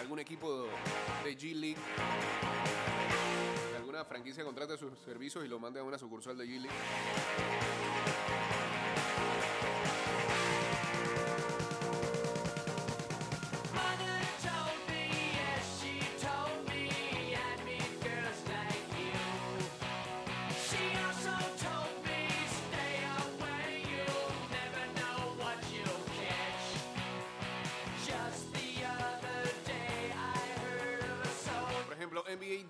algún 0.00 0.20
equipo 0.20 0.66
de 1.24 1.36
G 1.36 1.54
League. 1.54 1.80
Alguna 3.76 4.04
franquicia 4.04 4.44
contrata 4.44 4.76
sus 4.76 4.98
servicios 5.00 5.44
y 5.44 5.48
lo 5.48 5.58
manda 5.58 5.80
a 5.80 5.84
una 5.84 5.98
sucursal 5.98 6.38
de 6.38 6.46
G 6.46 6.60
League. 6.60 6.76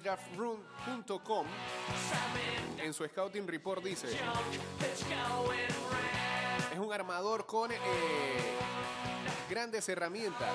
Summon 0.02 1.46
en 2.78 2.92
su 2.92 3.04
scouting 3.04 3.46
report 3.46 3.84
dice, 3.84 4.08
es 6.72 6.78
un 6.78 6.92
armador 6.92 7.46
con 7.46 7.70
eh, 7.70 7.76
grandes 9.48 9.88
herramientas. 9.88 10.50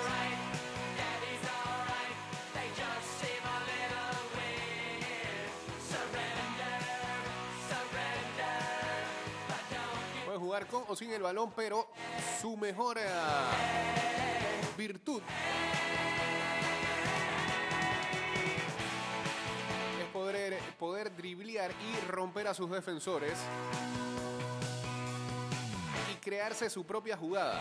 Puede 10.25 10.37
jugar 10.37 10.67
con 10.67 10.83
o 10.89 10.95
sin 10.95 11.13
el 11.13 11.21
balón, 11.21 11.53
pero 11.55 11.89
su 12.41 12.57
mejor 12.57 12.97
eh, 12.97 13.07
virtud 14.77 15.21
y 21.57 22.05
romper 22.05 22.47
a 22.47 22.53
sus 22.53 22.69
defensores 22.69 23.33
y 26.11 26.15
crearse 26.17 26.69
su 26.69 26.85
propia 26.85 27.17
jugada, 27.17 27.59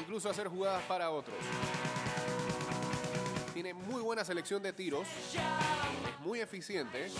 incluso 0.00 0.30
hacer 0.30 0.48
jugadas 0.48 0.82
para 0.84 1.10
otros. 1.10 1.36
Tiene 3.52 3.74
muy 3.74 4.00
buena 4.00 4.24
selección 4.24 4.62
de 4.62 4.72
tiros, 4.72 5.06
muy 6.20 6.40
eficiente. 6.40 7.10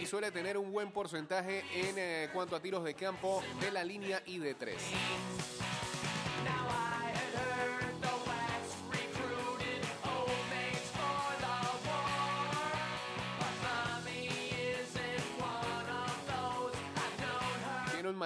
Y 0.00 0.06
suele 0.06 0.30
tener 0.30 0.56
un 0.56 0.72
buen 0.72 0.90
porcentaje 0.92 1.62
en 1.74 1.98
eh, 1.98 2.30
cuanto 2.32 2.56
a 2.56 2.60
tiros 2.60 2.84
de 2.84 2.94
campo 2.94 3.42
de 3.60 3.70
la 3.70 3.84
línea 3.84 4.22
y 4.24 4.38
de 4.38 4.54
tres. 4.54 4.82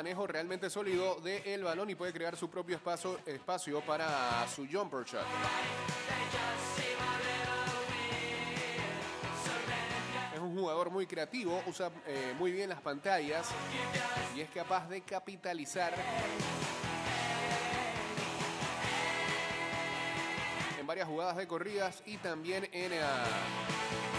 Manejo 0.00 0.26
realmente 0.26 0.70
sólido 0.70 1.20
del 1.20 1.62
balón 1.62 1.90
y 1.90 1.94
puede 1.94 2.10
crear 2.10 2.34
su 2.34 2.48
propio 2.48 2.74
espacio, 2.76 3.20
espacio 3.26 3.82
para 3.82 4.48
su 4.48 4.66
jumper 4.66 5.04
shot. 5.04 5.26
Es 10.32 10.40
un 10.40 10.56
jugador 10.56 10.90
muy 10.90 11.06
creativo, 11.06 11.62
usa 11.66 11.90
eh, 12.06 12.34
muy 12.38 12.50
bien 12.50 12.70
las 12.70 12.80
pantallas 12.80 13.50
y 14.34 14.40
es 14.40 14.48
capaz 14.48 14.88
de 14.88 15.02
capitalizar 15.02 15.92
en 20.78 20.86
varias 20.86 21.08
jugadas 21.08 21.36
de 21.36 21.46
corridas 21.46 22.02
y 22.06 22.16
también 22.16 22.66
en... 22.72 22.92
ah, 23.02 24.09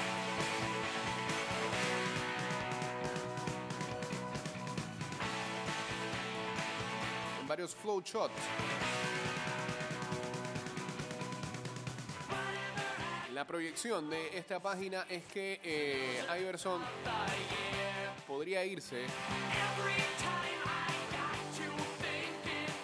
varios 7.51 7.75
flow 7.75 7.99
shots. 7.99 8.31
La 13.33 13.45
proyección 13.45 14.09
de 14.09 14.37
esta 14.37 14.61
página 14.61 15.05
es 15.09 15.25
que 15.25 15.59
eh, 15.61 16.23
Iverson 16.39 16.81
podría 18.25 18.63
irse 18.63 19.05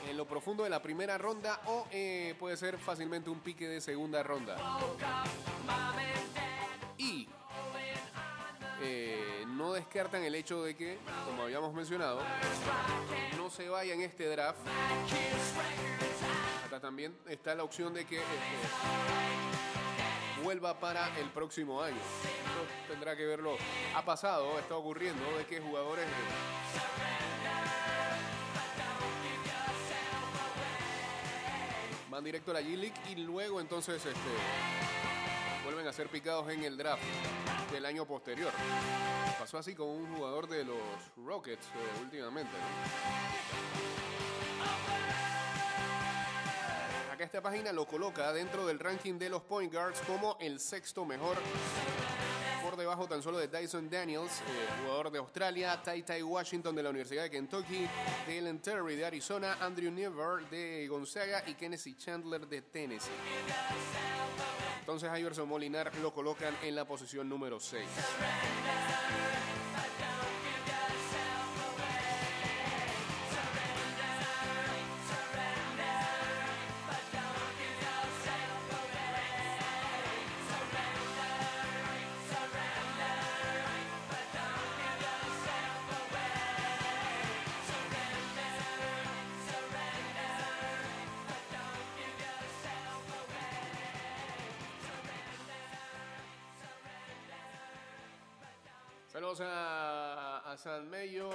en 0.09 0.17
lo 0.17 0.25
profundo 0.25 0.65
de 0.65 0.69
la 0.69 0.81
primera 0.81 1.17
ronda 1.17 1.61
o 1.67 1.87
eh, 1.89 2.35
puede 2.37 2.57
ser 2.57 2.77
fácilmente 2.77 3.29
un 3.29 3.39
pique 3.39 3.69
de 3.69 3.79
segunda 3.79 4.21
ronda. 4.21 4.57
No 9.67 9.73
descartan 9.73 10.23
el 10.23 10.33
hecho 10.33 10.63
de 10.63 10.77
que, 10.77 10.97
como 11.25 11.43
habíamos 11.43 11.73
mencionado, 11.73 12.21
no 13.35 13.49
se 13.49 13.67
vaya 13.67 13.95
en 13.95 13.99
este 13.99 14.25
draft. 14.29 14.59
Hasta 16.63 16.79
también 16.79 17.13
está 17.27 17.53
la 17.53 17.65
opción 17.65 17.93
de 17.93 18.05
que 18.05 18.15
este, 18.15 18.31
vuelva 20.41 20.79
para 20.79 21.19
el 21.19 21.29
próximo 21.31 21.81
año. 21.81 21.97
Tendrá 22.87 23.17
que 23.17 23.25
verlo. 23.25 23.57
Ha 23.93 24.05
pasado, 24.05 24.57
está 24.57 24.77
ocurriendo 24.77 25.21
de 25.37 25.45
que 25.45 25.59
jugadores 25.59 26.05
van 32.09 32.23
directo 32.23 32.51
a 32.51 32.53
la 32.53 32.61
G-League 32.61 32.95
y 33.09 33.15
luego 33.15 33.59
entonces 33.59 33.97
este, 33.97 34.29
vuelven 35.65 35.85
a 35.85 35.91
ser 35.91 36.07
picados 36.07 36.49
en 36.51 36.63
el 36.63 36.77
draft 36.77 37.03
del 37.71 37.85
año 37.85 38.05
posterior. 38.05 38.51
Pasó 39.39 39.57
así 39.57 39.75
con 39.75 39.87
un 39.87 40.15
jugador 40.15 40.47
de 40.47 40.63
los 40.63 40.77
Rockets 41.17 41.65
eh, 41.67 42.01
últimamente. 42.01 42.51
¿no? 42.51 43.77
Acá 47.13 47.23
esta 47.23 47.41
página 47.41 47.73
lo 47.73 47.85
coloca 47.85 48.31
dentro 48.31 48.67
del 48.67 48.77
ranking 48.77 49.17
de 49.17 49.29
los 49.29 49.41
point 49.41 49.73
guards 49.73 50.01
como 50.01 50.37
el 50.39 50.59
sexto 50.59 51.03
mejor. 51.03 51.37
Por 52.63 52.77
debajo 52.77 53.07
tan 53.07 53.23
solo 53.23 53.39
de 53.39 53.47
Dyson 53.47 53.89
Daniels, 53.89 54.41
eh, 54.41 54.43
jugador 54.83 55.09
de 55.09 55.17
Australia, 55.19 55.81
Tai 55.81 56.03
Tai 56.03 56.21
Washington 56.21 56.75
de 56.75 56.83
la 56.83 56.89
Universidad 56.89 57.23
de 57.23 57.31
Kentucky, 57.31 57.87
Dalen 58.27 58.59
Terry 58.59 58.95
de 58.95 59.05
Arizona, 59.05 59.57
Andrew 59.61 59.91
Never 59.91 60.47
de 60.49 60.87
Gonzaga 60.87 61.43
y 61.47 61.55
Kennedy 61.55 61.95
Chandler 61.95 62.45
de 62.45 62.61
Tennessee. 62.61 63.09
Entonces 64.87 65.19
Iverson 65.19 65.49
Molinar 65.49 65.91
lo 66.01 66.13
colocan 66.13 66.55
en 66.63 66.73
la 66.73 66.85
posición 66.85 67.27
número 67.27 67.59
6. 67.59 67.85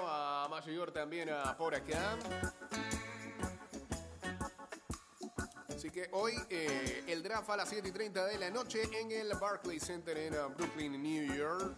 A 0.07 0.49
Mayor 0.51 0.93
también 0.93 1.31
a 1.31 1.57
por 1.57 1.75
acá. 1.75 2.19
Así 5.69 5.91
que 5.91 6.09
hoy 6.13 6.35
eh, 6.51 7.05
el 7.09 7.23
draft 7.23 7.49
a 7.51 7.57
las 7.57 7.69
7 7.69 7.89
y 7.89 7.93
30 7.93 8.27
de 8.27 8.39
la 8.39 8.51
noche 8.51 8.83
en 8.93 9.11
el 9.11 9.33
Barclays 9.41 9.83
Center 9.83 10.17
en 10.17 10.35
uh, 10.35 10.51
Brooklyn, 10.51 11.03
New 11.03 11.35
York. 11.35 11.75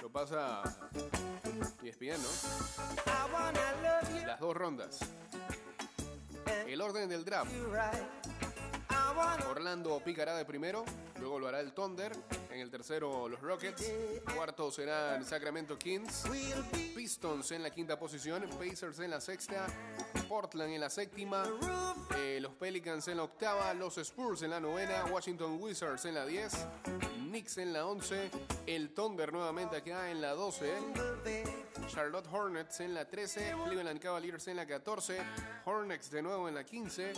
Lo 0.00 0.10
pasa 0.10 0.62
wanna 3.32 3.60
love 3.82 4.20
you 4.20 4.26
Las 4.26 4.40
dos 4.40 4.56
rondas. 4.56 5.00
El 6.66 6.80
orden 6.80 7.08
del 7.08 7.24
draft. 7.24 7.52
Orlando 9.48 10.00
picará 10.04 10.36
de 10.36 10.44
primero. 10.44 10.84
Luego 11.20 11.38
lo 11.38 11.48
hará 11.48 11.60
el 11.60 11.72
Thunder. 11.72 12.12
En 12.50 12.60
el 12.60 12.70
tercero, 12.70 13.28
los 13.28 13.40
Rockets. 13.40 13.92
Cuarto 14.34 14.70
serán 14.70 15.24
Sacramento 15.24 15.78
Kings. 15.78 16.24
Pistons 16.94 17.50
en 17.52 17.62
la 17.62 17.70
quinta 17.70 17.98
posición. 17.98 18.48
Pacers 18.58 18.98
en 19.00 19.10
la 19.10 19.20
sexta. 19.20 19.66
Portland 20.28 20.72
en 20.72 20.80
la 20.80 20.90
séptima. 20.90 21.44
eh, 22.16 22.38
los 22.40 22.52
Pelicans 22.54 23.06
en 23.08 23.18
la 23.18 23.24
octava. 23.24 23.72
Los 23.74 23.98
Spurs 23.98 24.42
en 24.42 24.50
la 24.50 24.60
novena. 24.60 25.04
Washington 25.10 25.58
Wizards 25.60 26.04
en 26.06 26.14
la 26.14 26.26
10. 26.26 26.52
Knicks 27.28 27.58
en 27.58 27.72
la 27.72 27.86
11. 27.86 28.30
El 28.66 28.90
Thunder 28.94 29.32
nuevamente 29.32 29.76
acá 29.76 30.10
en 30.10 30.20
la 30.20 30.30
12. 30.32 30.72
Charlotte 31.88 32.26
Hornets 32.30 32.80
en 32.80 32.94
la 32.94 33.04
13, 33.06 33.54
Cleveland 33.66 33.98
Cavaliers 34.00 34.46
en 34.48 34.56
la 34.56 34.66
14, 34.66 35.18
Hornets 35.64 36.10
de 36.10 36.22
nuevo 36.22 36.48
en 36.48 36.54
la 36.54 36.64
15, 36.64 37.12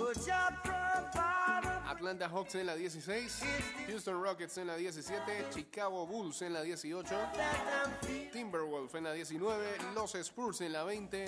Atlanta 1.87 2.29
Hawks 2.29 2.55
en 2.55 2.67
la 2.67 2.77
16, 2.77 3.43
Houston 3.89 4.23
Rockets 4.23 4.59
en 4.59 4.67
la 4.67 4.77
17, 4.77 5.47
Chicago 5.53 6.07
Bulls 6.07 6.43
en 6.43 6.53
la 6.53 6.63
18, 6.63 7.15
Timberwolves 8.33 8.95
en 8.95 9.05
la 9.05 9.13
19, 9.13 9.95
los 9.95 10.15
Spurs 10.15 10.61
en 10.63 10.73
la 10.73 10.85
20, 10.85 11.27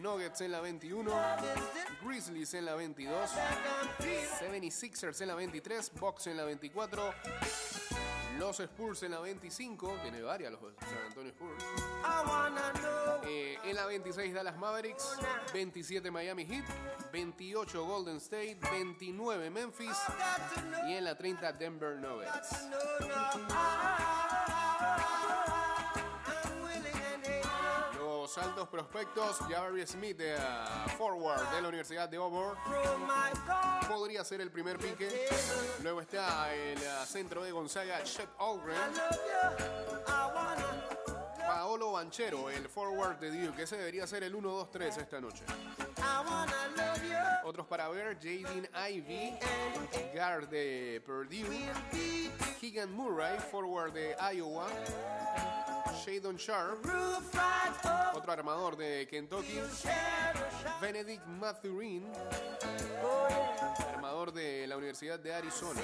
Nuggets 0.00 0.40
en 0.40 0.52
la 0.52 0.60
21, 0.60 1.10
Grizzlies 2.04 2.54
en 2.54 2.64
la 2.64 2.74
22, 2.74 3.14
76ers 4.40 5.20
en 5.22 5.28
la 5.28 5.34
23, 5.34 5.92
Bucks 6.00 6.26
en 6.26 6.36
la 6.36 6.44
24, 6.44 7.14
los 8.38 8.60
Spurs 8.60 9.02
en 9.02 9.12
la 9.12 9.20
25, 9.20 9.98
tiene 10.02 10.22
varias 10.22 10.52
los 10.52 10.60
San 10.60 11.06
Antonio 11.06 11.30
Spurs. 11.30 11.64
Eh, 13.26 13.58
en 13.64 13.76
la 13.76 13.86
26 13.86 14.34
Dallas 14.34 14.56
Mavericks, 14.56 15.16
27 15.52 16.10
Miami 16.10 16.44
Heat, 16.44 16.64
28 17.12 17.84
Golden 17.84 18.16
State, 18.16 18.58
29 18.70 19.50
Memphis 19.50 19.96
y 20.88 20.94
en 20.94 21.04
la 21.04 21.16
30 21.16 21.52
Denver 21.52 21.96
Nuggets. 21.96 22.68
Altos 28.38 28.68
prospectos, 28.68 29.36
Jabari 29.48 29.86
Smith, 29.86 30.18
eh, 30.20 30.36
forward 30.96 31.50
de 31.50 31.60
la 31.60 31.68
Universidad 31.68 32.08
de 32.08 32.16
Auburn, 32.16 32.56
podría 33.86 34.24
ser 34.24 34.40
el 34.40 34.50
primer 34.50 34.78
pique. 34.78 35.28
Luego 35.82 36.00
está 36.00 36.54
el 36.54 36.78
eh, 36.78 36.86
centro 37.06 37.42
de 37.42 37.52
Gonzaga, 37.52 38.02
Chet 38.04 38.28
Algren. 38.38 38.78
Paolo 41.46 41.92
Banchero, 41.92 42.48
el 42.48 42.68
forward 42.68 43.18
de 43.18 43.30
Duke, 43.30 43.64
ese 43.64 43.76
debería 43.76 44.06
ser 44.06 44.22
el 44.22 44.34
1-2-3 44.34 44.96
esta 44.96 45.20
noche. 45.20 45.44
Otros 47.44 47.66
para 47.66 47.88
ver, 47.88 48.16
Jaden 48.16 48.68
Ivey, 48.90 49.38
guard 50.14 50.48
de 50.48 51.02
Purdue. 51.04 51.70
Keegan 52.60 52.92
Murray, 52.92 53.38
forward 53.50 53.92
de 53.92 54.16
Iowa. 54.34 54.68
Shadon 56.04 56.36
Sharp, 56.36 56.84
otro 58.14 58.32
armador 58.32 58.76
de 58.76 59.06
Kentucky. 59.06 59.60
Benedict 60.80 61.24
Mathurin, 61.26 62.04
armador 63.94 64.32
de 64.32 64.66
la 64.66 64.76
Universidad 64.76 65.20
de 65.20 65.32
Arizona. 65.32 65.80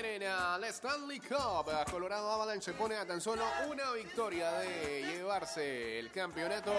Y 0.00 0.02
ayer 0.02 0.22
en 0.22 0.28
ah, 0.28 0.56
la 0.58 0.68
Stanley 0.68 1.20
Cup, 1.20 1.66
Colorado 1.90 2.30
Avalanche 2.30 2.64
se 2.64 2.72
pone 2.72 2.94
a 2.96 3.06
tan 3.06 3.20
solo 3.20 3.42
una 3.68 3.92
victoria 3.92 4.50
de 4.52 5.02
llevarse 5.02 5.98
el 5.98 6.10
campeonato. 6.10 6.72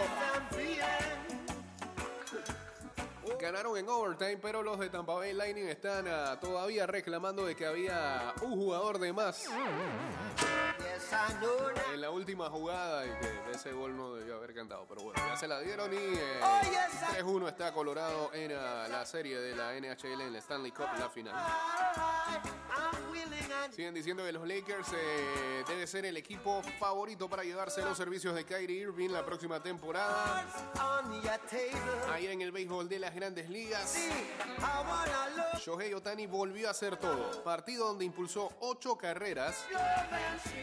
Ganaron 3.40 3.78
en 3.78 3.88
overtime, 3.88 4.38
pero 4.38 4.64
los 4.64 4.80
de 4.80 4.90
Tampa 4.90 5.14
Bay 5.16 5.34
Lightning 5.34 5.68
están 5.68 6.08
ah, 6.08 6.40
todavía 6.40 6.88
reclamando 6.88 7.46
de 7.46 7.56
que 7.56 7.66
había 7.66 8.34
un 8.42 8.56
jugador 8.56 8.98
de 8.98 9.14
más 9.14 9.48
en 11.93 12.02
la 12.02 12.10
última 12.10 12.50
jugada 12.50 13.06
y 13.06 13.10
que 13.10 13.52
ese 13.52 13.71
gol 13.71 13.95
no 13.95 14.15
debió 14.15 14.36
haber 14.36 14.54
cantado. 14.54 14.86
Pero 14.88 15.04
bueno, 15.04 15.21
ya 15.28 15.36
se 15.36 15.47
la 15.47 15.60
dieron 15.60 15.93
y 15.93 15.97
eh, 15.97 16.39
3-1 17.19 17.47
está 17.50 17.74
Colorado 17.74 18.34
en 18.34 18.52
ah, 18.54 18.88
la 18.89 19.06
serie 19.06 19.39
de 19.39 19.56
la 19.56 19.74
NHL 19.74 20.21
en 20.21 20.34
la 20.34 20.39
Stanley 20.39 20.71
Cup, 20.71 20.88
la 20.97 21.10
final. 21.10 21.36
Siguen 23.71 23.93
diciendo 23.93 24.24
que 24.26 24.32
los 24.32 24.47
Lakers 24.47 24.88
eh, 24.93 25.63
debe 25.67 25.88
ser 25.88 26.06
el 26.06 26.17
equipo 26.17 26.62
favorito 26.80 27.30
para 27.30 27.43
llevarse 27.43 27.82
los 27.82 27.97
servicios 27.97 28.36
de 28.36 28.45
Kyrie 28.45 28.82
Irving 28.82 29.10
la 29.10 29.26
próxima 29.26 29.62
temporada. 29.62 30.45
Ayer 32.12 32.32
en 32.32 32.41
el 32.41 32.52
béisbol 32.52 32.89
de 32.89 33.00
las 33.00 33.13
grandes 33.13 33.50
ligas, 33.50 33.97
Shohei 35.60 35.93
Otani 35.93 36.26
volvió 36.28 36.67
a 36.67 36.71
hacer 36.71 36.97
todo. 36.97 37.43
Partido 37.43 37.88
donde 37.88 38.06
impulsó 38.06 38.52
8 38.60 38.97
carreras 38.97 39.65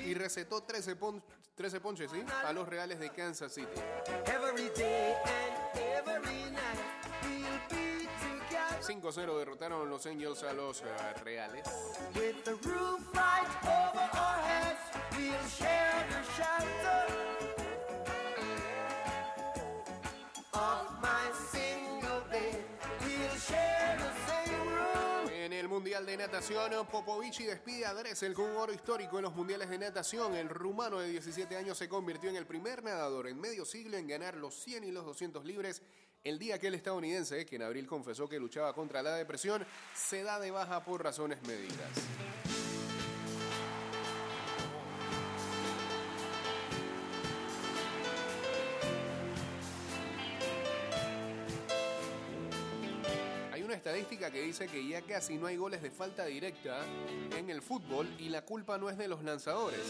y 0.05 0.15
recetó 0.39 0.63
13, 0.63 0.95
pon- 0.97 1.23
13 1.57 1.81
ponches 1.81 2.11
¿sí? 2.13 2.25
a 2.45 2.53
los 2.53 2.69
Reales 2.69 3.01
de 3.01 3.11
Kansas 3.11 3.53
City. 3.53 3.81
Every 4.27 4.69
day 4.77 5.15
and 5.25 5.81
every 6.07 6.51
night 6.53 6.79
we'll 7.25 7.61
be 7.69 8.07
together 8.21 8.81
5-0 8.81 9.39
derrotaron 9.39 9.91
los 9.91 10.07
Angels 10.07 10.45
a 10.45 10.53
los 10.53 10.83
eh, 10.83 10.85
Reales. 11.25 11.67
with 12.15 12.45
the 12.45 12.53
roof 12.69 13.01
right 13.13 13.49
over 13.65 14.09
our 14.13 14.39
heads. 14.43 14.79
We'll 15.17 15.49
share 15.49 16.07
the 16.09 16.23
shelter 16.37 17.28
de 26.09 26.17
Natación, 26.17 26.73
Popovici 26.91 27.45
despide 27.45 27.85
a 27.85 27.93
Dressel 27.93 28.33
con 28.33 28.47
un 28.47 28.57
oro 28.57 28.73
histórico 28.73 29.19
en 29.19 29.25
los 29.25 29.35
Mundiales 29.35 29.69
de 29.69 29.77
Natación. 29.77 30.35
El 30.35 30.49
rumano 30.49 31.01
de 31.01 31.11
17 31.11 31.55
años 31.55 31.77
se 31.77 31.87
convirtió 31.87 32.31
en 32.31 32.37
el 32.37 32.47
primer 32.47 32.83
nadador 32.83 33.29
en 33.29 33.39
medio 33.39 33.67
siglo 33.67 33.99
en 33.99 34.07
ganar 34.07 34.35
los 34.35 34.55
100 34.55 34.85
y 34.85 34.91
los 34.91 35.05
200 35.05 35.45
libres. 35.45 35.83
El 36.25 36.39
día 36.39 36.59
que 36.59 36.69
el 36.69 36.75
estadounidense, 36.77 37.45
que 37.45 37.57
en 37.57 37.63
abril 37.63 37.87
confesó 37.87 38.27
que 38.27 38.39
luchaba 38.39 38.73
contra 38.73 39.03
la 39.03 39.17
depresión, 39.17 39.67
se 39.95 40.23
da 40.23 40.41
de 40.41 40.51
baja 40.51 40.83
por 40.83 41.05
razones 41.05 41.43
médicas. 41.43 42.48
Que 54.17 54.43
dice 54.43 54.67
que 54.69 54.87
ya 54.87 55.03
casi 55.03 55.37
no 55.37 55.47
hay 55.47 55.57
goles 55.57 55.83
de 55.83 55.91
falta 55.91 56.25
directa 56.25 56.81
en 57.37 57.51
el 57.51 57.61
fútbol 57.61 58.09
y 58.19 58.31
la 58.31 58.43
culpa 58.43 58.79
no 58.79 58.89
es 58.89 58.97
de 58.97 59.07
los 59.07 59.23
lanzadores. 59.23 59.81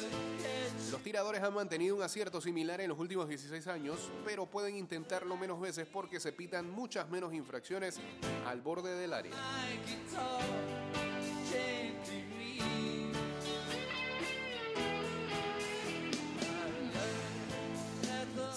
Los 0.91 1.01
tiradores 1.03 1.41
han 1.41 1.55
mantenido 1.55 1.95
un 1.95 2.03
acierto 2.03 2.41
similar 2.41 2.81
en 2.81 2.89
los 2.89 2.99
últimos 2.99 3.29
16 3.29 3.69
años, 3.69 4.11
pero 4.25 4.47
pueden 4.47 4.77
intentarlo 4.77 5.37
menos 5.37 5.61
veces 5.61 5.87
porque 5.87 6.19
se 6.19 6.33
pitan 6.33 6.69
muchas 6.69 7.09
menos 7.09 7.33
infracciones 7.33 8.01
al 8.45 8.61
borde 8.61 8.97
del 8.97 9.13
área. 9.13 9.33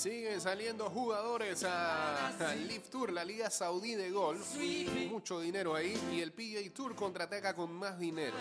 Siguen 0.02 0.42
saliendo 0.42 0.90
jugadores 0.90 1.64
a, 1.64 2.32
Leaf 2.66 2.90
Tour, 2.90 3.14
la 3.14 3.24
Liga 3.24 3.52
Saudí 3.52 3.94
de 3.94 4.10
Golf. 4.10 4.56
Mucho 5.12 5.40
dinero 5.40 5.76
ahí. 5.76 5.96
Y 6.12 6.22
el 6.22 6.32
PGA 6.32 6.74
Tour 6.74 6.96
contraataca 6.96 7.54
con 7.54 7.72
más 7.72 8.00
dinero. 8.00 8.36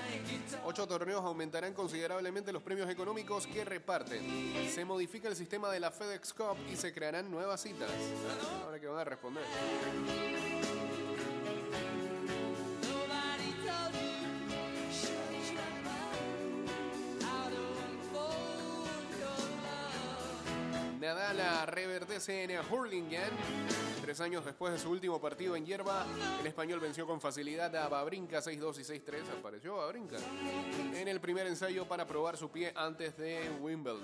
Ocho 0.65 0.89
torneos 0.89 1.23
aumentarán 1.23 1.75
considerablemente 1.75 2.51
los 2.51 2.63
premios 2.63 2.89
económicos 2.89 3.47
que 3.47 3.63
reparten. 3.67 4.23
Se 4.75 4.87
modifica 4.87 5.29
el 5.29 5.37
sistema 5.37 5.71
de 5.71 5.81
la 5.81 5.91
FedEx 5.91 6.33
Cup 6.33 6.57
y 6.73 6.77
se 6.77 6.95
crearán 6.95 7.31
nuevas 7.31 7.61
citas. 7.61 7.91
Ahora 8.65 8.81
que 8.81 8.87
van 8.87 9.01
a 9.01 9.05
responder. 9.05 9.45
Nadal 21.15 21.67
reverdece 21.67 22.45
en 22.45 22.53
Hurlingham. 22.71 23.33
Tres 24.01 24.21
años 24.21 24.45
después 24.45 24.73
de 24.73 24.79
su 24.79 24.91
último 24.91 25.21
partido 25.21 25.57
en 25.57 25.67
hierba, 25.67 26.07
el 26.41 26.47
español 26.47 26.79
venció 26.79 27.05
con 27.05 27.21
facilidad 27.21 27.75
a 27.75 27.89
Babrinka 27.89 28.39
6-2 28.39 28.79
y 28.79 29.01
6-3. 29.01 29.39
Apareció 29.41 29.77
Babrinka 29.77 30.19
en 30.95 31.09
el 31.09 31.21
primer 31.21 31.49
ensayo 31.49 31.85
para 31.89 32.07
probar 32.07 32.37
su 32.37 32.49
pie 32.51 32.73
antes 32.77 33.17
de 33.17 33.51
Wimbledon. 33.61 34.01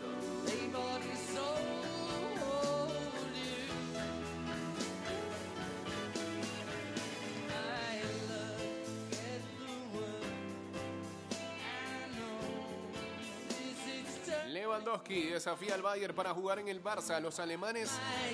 Lewandowski 14.77 15.29
desafía 15.29 15.75
al 15.75 15.81
Bayern 15.81 16.15
para 16.15 16.35
jugar 16.35 16.59
en 16.59 16.69
el 16.69 16.83
Barça. 16.83 17.19
Los 17.19 17.41
alemanes 17.41 17.91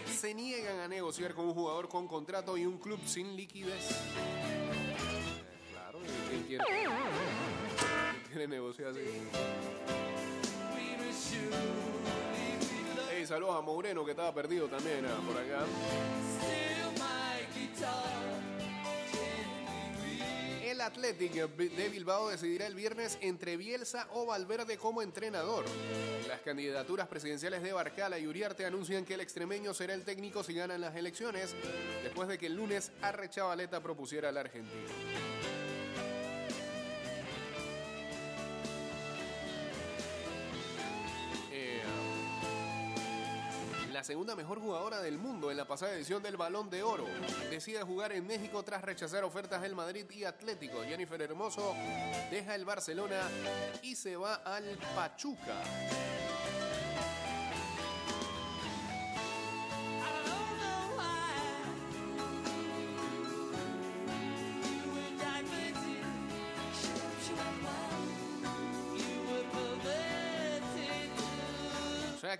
se 0.07 0.35
niegan 0.35 0.81
a 0.81 0.88
negociar 0.88 1.35
con 1.35 1.46
un 1.46 1.55
jugador 1.55 1.88
con 1.88 2.09
contrato 2.09 2.57
y 2.57 2.66
un 2.66 2.78
club 2.78 2.98
sin 3.07 3.37
liquidez. 3.37 3.90
Claro, 5.70 6.00
¿quién 6.28 6.42
quiere, 8.28 8.48
negociar 8.48 8.88
así? 8.88 9.00
Hey, 13.11 13.24
saludos 13.24 13.57
a 13.57 13.61
Moureno 13.61 14.05
que 14.05 14.11
estaba 14.11 14.35
perdido 14.35 14.66
también 14.66 15.07
ah, 15.07 15.20
por 15.24 15.37
acá. 15.38 15.64
Athletic 20.83 21.33
de 21.33 21.88
Bilbao 21.88 22.29
decidirá 22.29 22.66
el 22.66 22.75
viernes 22.75 23.16
entre 23.21 23.57
Bielsa 23.57 24.09
o 24.12 24.27
Valverde 24.27 24.77
como 24.77 25.03
entrenador. 25.03 25.64
Las 26.29 26.40
candidaturas 26.40 27.09
presidenciales 27.09 27.62
de 27.62 27.73
Barcala 27.73 28.18
y 28.18 28.27
Uriarte 28.27 28.66
anuncian 28.66 29.05
que 29.05 29.14
el 29.14 29.21
extremeño 29.21 29.75
será 29.75 29.95
el 29.95 30.05
técnico 30.05 30.42
si 30.42 30.55
ganan 30.55 30.81
las 30.81 30.97
elecciones, 30.97 31.55
después 32.03 32.29
de 32.29 32.38
que 32.38 32.47
el 32.47 32.57
lunes 32.57 32.92
Arre 33.01 33.31
Chavaleta 33.31 33.81
propusiera 33.81 34.29
al 34.29 34.37
argentino. 34.37 35.32
Segunda 44.12 44.37
mejor 44.37 44.61
jugadora 44.61 45.01
del 45.01 45.16
mundo 45.16 45.51
en 45.51 45.57
la 45.57 45.64
pasada 45.64 45.94
edición 45.94 46.22
del 46.22 46.37
Balón 46.37 46.68
de 46.68 46.83
Oro. 46.83 47.07
Decide 47.48 47.81
jugar 47.81 48.12
en 48.12 48.27
México 48.27 48.62
tras 48.62 48.83
rechazar 48.83 49.25
ofertas 49.25 49.62
del 49.62 49.75
Madrid 49.75 50.05
y 50.11 50.25
Atlético. 50.25 50.83
Jennifer 50.87 51.22
Hermoso 51.22 51.75
deja 52.31 52.55
el 52.55 52.66
Barcelona 52.66 53.22
y 53.81 53.96
se 53.96 54.14
va 54.16 54.35
al 54.35 54.64
Pachuca. 54.94 55.62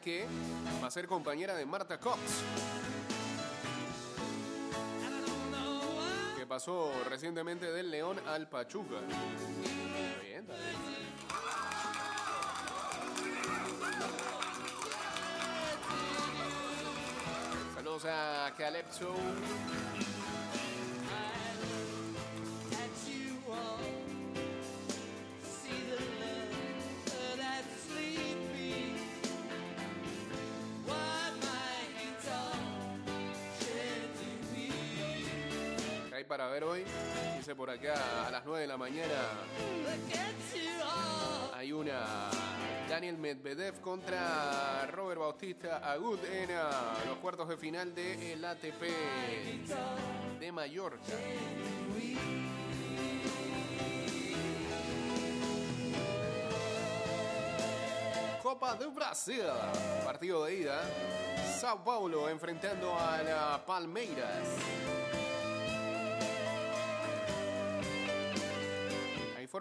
Que 0.03 0.27
va 0.83 0.89
a 0.89 0.91
ser 0.91 1.07
compañera 1.07 1.55
de 1.55 1.65
Marta 1.65 1.99
Cox. 1.99 2.19
Que 6.37 6.47
pasó 6.47 6.93
recientemente 7.09 7.71
del 7.73 7.91
León 7.91 8.19
al 8.27 8.49
Pachuca. 8.49 8.97
Saludos 17.75 18.05
a 18.07 18.53
Calypso. 18.57 19.15
Para 36.33 36.49
ver 36.49 36.65
hoy. 36.65 36.83
Dice 37.37 37.55
por 37.55 37.69
acá 37.69 38.27
a 38.27 38.31
las 38.31 38.43
9 38.47 38.63
de 38.63 38.67
la 38.67 38.79
mañana. 38.79 39.13
Hay 41.53 41.71
una 41.73 42.31
Daniel 42.89 43.19
Medvedev 43.19 43.83
contra 43.83 44.87
Robert 44.87 45.21
Bautista 45.21 45.77
Agut 45.93 46.25
en 46.25 46.49
ah, 46.53 46.95
los 47.07 47.19
cuartos 47.19 47.51
de 47.51 47.59
final 47.59 47.95
del 47.95 48.43
ATP 48.43 48.83
de 50.41 50.53
Mallorca. 50.53 51.13
Copa 58.43 58.75
do 58.77 58.91
Brasil, 58.91 59.45
partido 60.03 60.47
de 60.47 60.55
ida. 60.61 60.81
Sao 61.61 61.85
Paulo 61.85 62.31
enfrentando 62.31 62.99
a 62.99 63.23
la 63.23 63.63
Palmeiras. 63.67 64.49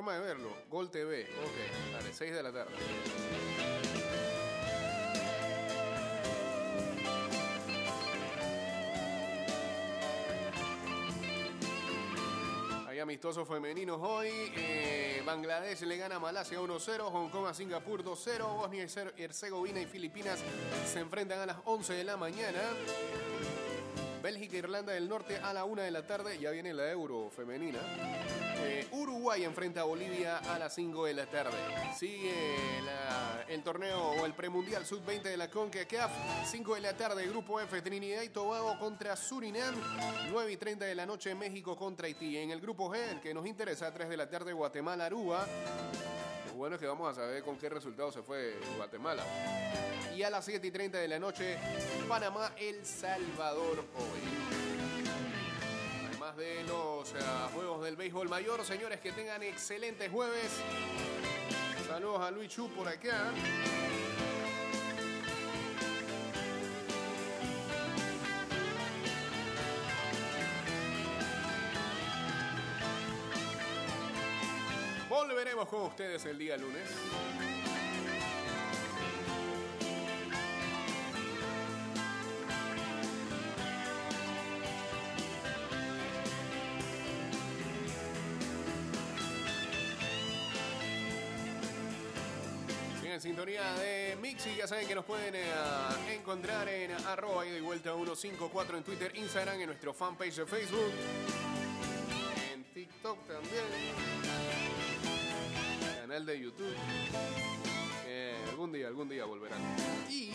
Forma 0.02 0.16
de 0.16 0.22
verlo. 0.22 0.50
Gol 0.68 0.90
TV. 0.90 1.22
Ok, 1.22 1.94
dale, 1.94 2.12
6 2.12 2.34
de 2.34 2.42
la 2.42 2.52
tarde. 2.52 2.74
Hay 12.88 12.98
amistosos 12.98 13.48
femeninos 13.48 14.00
hoy. 14.02 14.30
Eh, 14.56 15.22
Bangladesh 15.24 15.82
le 15.82 15.98
gana 15.98 16.16
a 16.16 16.20
Malasia 16.20 16.60
1-0, 16.60 17.12
Hong 17.12 17.30
Kong 17.30 17.46
a 17.46 17.54
Singapur 17.54 18.04
2-0, 18.04 18.56
Bosnia 18.56 18.88
y 19.18 19.22
Herzegovina 19.22 19.82
y 19.82 19.86
Filipinas 19.86 20.40
se 20.92 21.00
enfrentan 21.00 21.42
a 21.42 21.46
las 21.46 21.58
11 21.66 21.94
de 21.94 22.04
la 22.04 22.18
mañana. 22.18 22.60
Bélgica 24.22 24.56
e 24.56 24.60
Irlanda 24.60 24.94
del 24.94 25.10
Norte 25.10 25.38
a 25.38 25.52
la 25.52 25.66
1 25.66 25.82
de 25.82 25.92
la 25.92 26.06
tarde. 26.06 26.38
Ya 26.38 26.52
viene 26.52 26.74
la 26.74 26.90
Euro 26.92 27.30
femenina. 27.30 27.80
Eh, 28.64 28.88
Uruguay 28.92 29.44
enfrenta 29.44 29.82
a 29.82 29.84
Bolivia 29.86 30.38
a 30.38 30.60
las 30.60 30.76
5 30.76 31.06
de 31.06 31.14
la 31.14 31.26
tarde. 31.26 31.58
Sigue 31.98 32.32
el 33.48 33.64
torneo 33.64 34.12
o 34.12 34.26
el 34.26 34.34
premundial 34.34 34.86
sub-20 34.86 35.24
de 35.24 35.38
la 35.38 35.50
CONCACAF. 35.50 36.12
5 36.46 36.76
de 36.76 36.82
la 36.82 36.96
tarde, 36.96 37.28
Grupo 37.28 37.60
F, 37.60 37.82
Trinidad 37.82 38.22
y 38.22 38.30
Tobago 38.30 38.78
contra 38.78 39.16
Surinam. 39.16 39.76
9 40.32 40.52
y 40.52 40.58
30 40.58 40.86
de 40.86 40.96
la 40.96 41.06
noche, 41.06 41.34
México 41.36 41.76
contra 41.76 42.08
Haití. 42.08 42.38
En 42.38 42.52
el 42.52 42.62
Grupo 42.62 42.90
G, 42.90 42.98
el 42.98 43.22
que 43.22 43.34
nos 43.34 43.46
interesa, 43.46 43.92
3 43.92 44.08
de 44.08 44.18
la 44.18 44.30
tarde, 44.30 44.54
Guatemala, 44.54 45.06
Aruba. 45.08 45.48
Lo 46.52 46.58
bueno 46.58 46.76
es 46.76 46.82
que 46.82 46.88
vamos 46.88 47.10
a 47.10 47.14
saber 47.14 47.42
con 47.44 47.58
qué 47.58 47.70
resultado 47.70 48.12
se 48.12 48.22
fue 48.22 48.60
Guatemala. 48.76 49.24
Y 50.14 50.22
a 50.22 50.30
las 50.30 50.44
7 50.44 50.68
y 50.68 50.72
30 50.72 50.98
de 50.98 51.08
la 51.08 51.18
noche, 51.18 51.58
Panamá, 52.10 52.52
El 52.58 52.86
Salvador 52.86 53.86
hoy. 53.96 54.20
Además 56.10 56.36
de 56.36 56.64
los 56.66 57.14
ah, 57.22 57.50
juegos 57.54 57.86
del 57.86 57.96
béisbol 57.96 58.28
mayor, 58.28 58.66
señores, 58.66 59.00
que 59.00 59.14
tengan 59.14 59.42
excelentes 59.44 60.12
jueves. 60.12 60.52
Saludos 61.88 62.20
a 62.20 62.32
Luis 62.32 62.50
Chu 62.50 62.70
por 62.76 62.86
acá. 62.90 63.32
Volveremos 75.42 75.70
con 75.70 75.82
ustedes 75.82 76.24
el 76.26 76.38
día 76.38 76.56
lunes. 76.56 76.84
En 93.04 93.20
sintonía 93.20 93.74
de 93.74 94.16
Mixi, 94.22 94.56
ya 94.56 94.68
saben 94.68 94.88
que 94.88 94.94
nos 94.94 95.06
pueden 95.06 95.34
eh, 95.34 95.42
encontrar 96.14 96.70
en 96.70 96.92
arroba 97.08 97.48
y 97.48 97.60
vuelta 97.62 97.96
154 97.96 98.78
en 98.78 98.84
Twitter, 98.84 99.12
Instagram, 99.16 99.60
en 99.60 99.66
nuestro 99.66 99.92
fanpage 99.92 100.36
de 100.36 100.46
Facebook, 100.46 100.92
de 106.26 106.40
YouTube. 106.40 106.74
Eh, 108.06 108.36
algún 108.50 108.72
día, 108.72 108.88
algún 108.88 109.10
día 109.10 109.26
volverán. 109.26 109.60
Y 110.10 110.32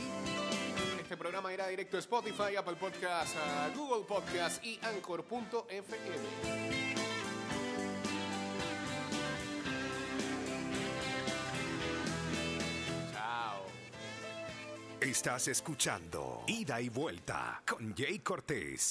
este 1.00 1.16
programa 1.16 1.52
irá 1.52 1.68
directo 1.68 1.96
a 1.96 2.00
Spotify, 2.00 2.56
Apple 2.56 2.76
Podcasts, 2.76 3.36
a 3.36 3.70
Google 3.76 4.04
Podcasts 4.04 4.64
y 4.64 4.78
Anchor.fm. 4.82 5.94
Chao. 13.12 13.62
Estás 15.00 15.48
escuchando 15.48 16.42
Ida 16.46 16.80
y 16.80 16.88
Vuelta 16.88 17.62
con 17.66 17.94
Jay 17.94 18.18
Cortés. 18.18 18.84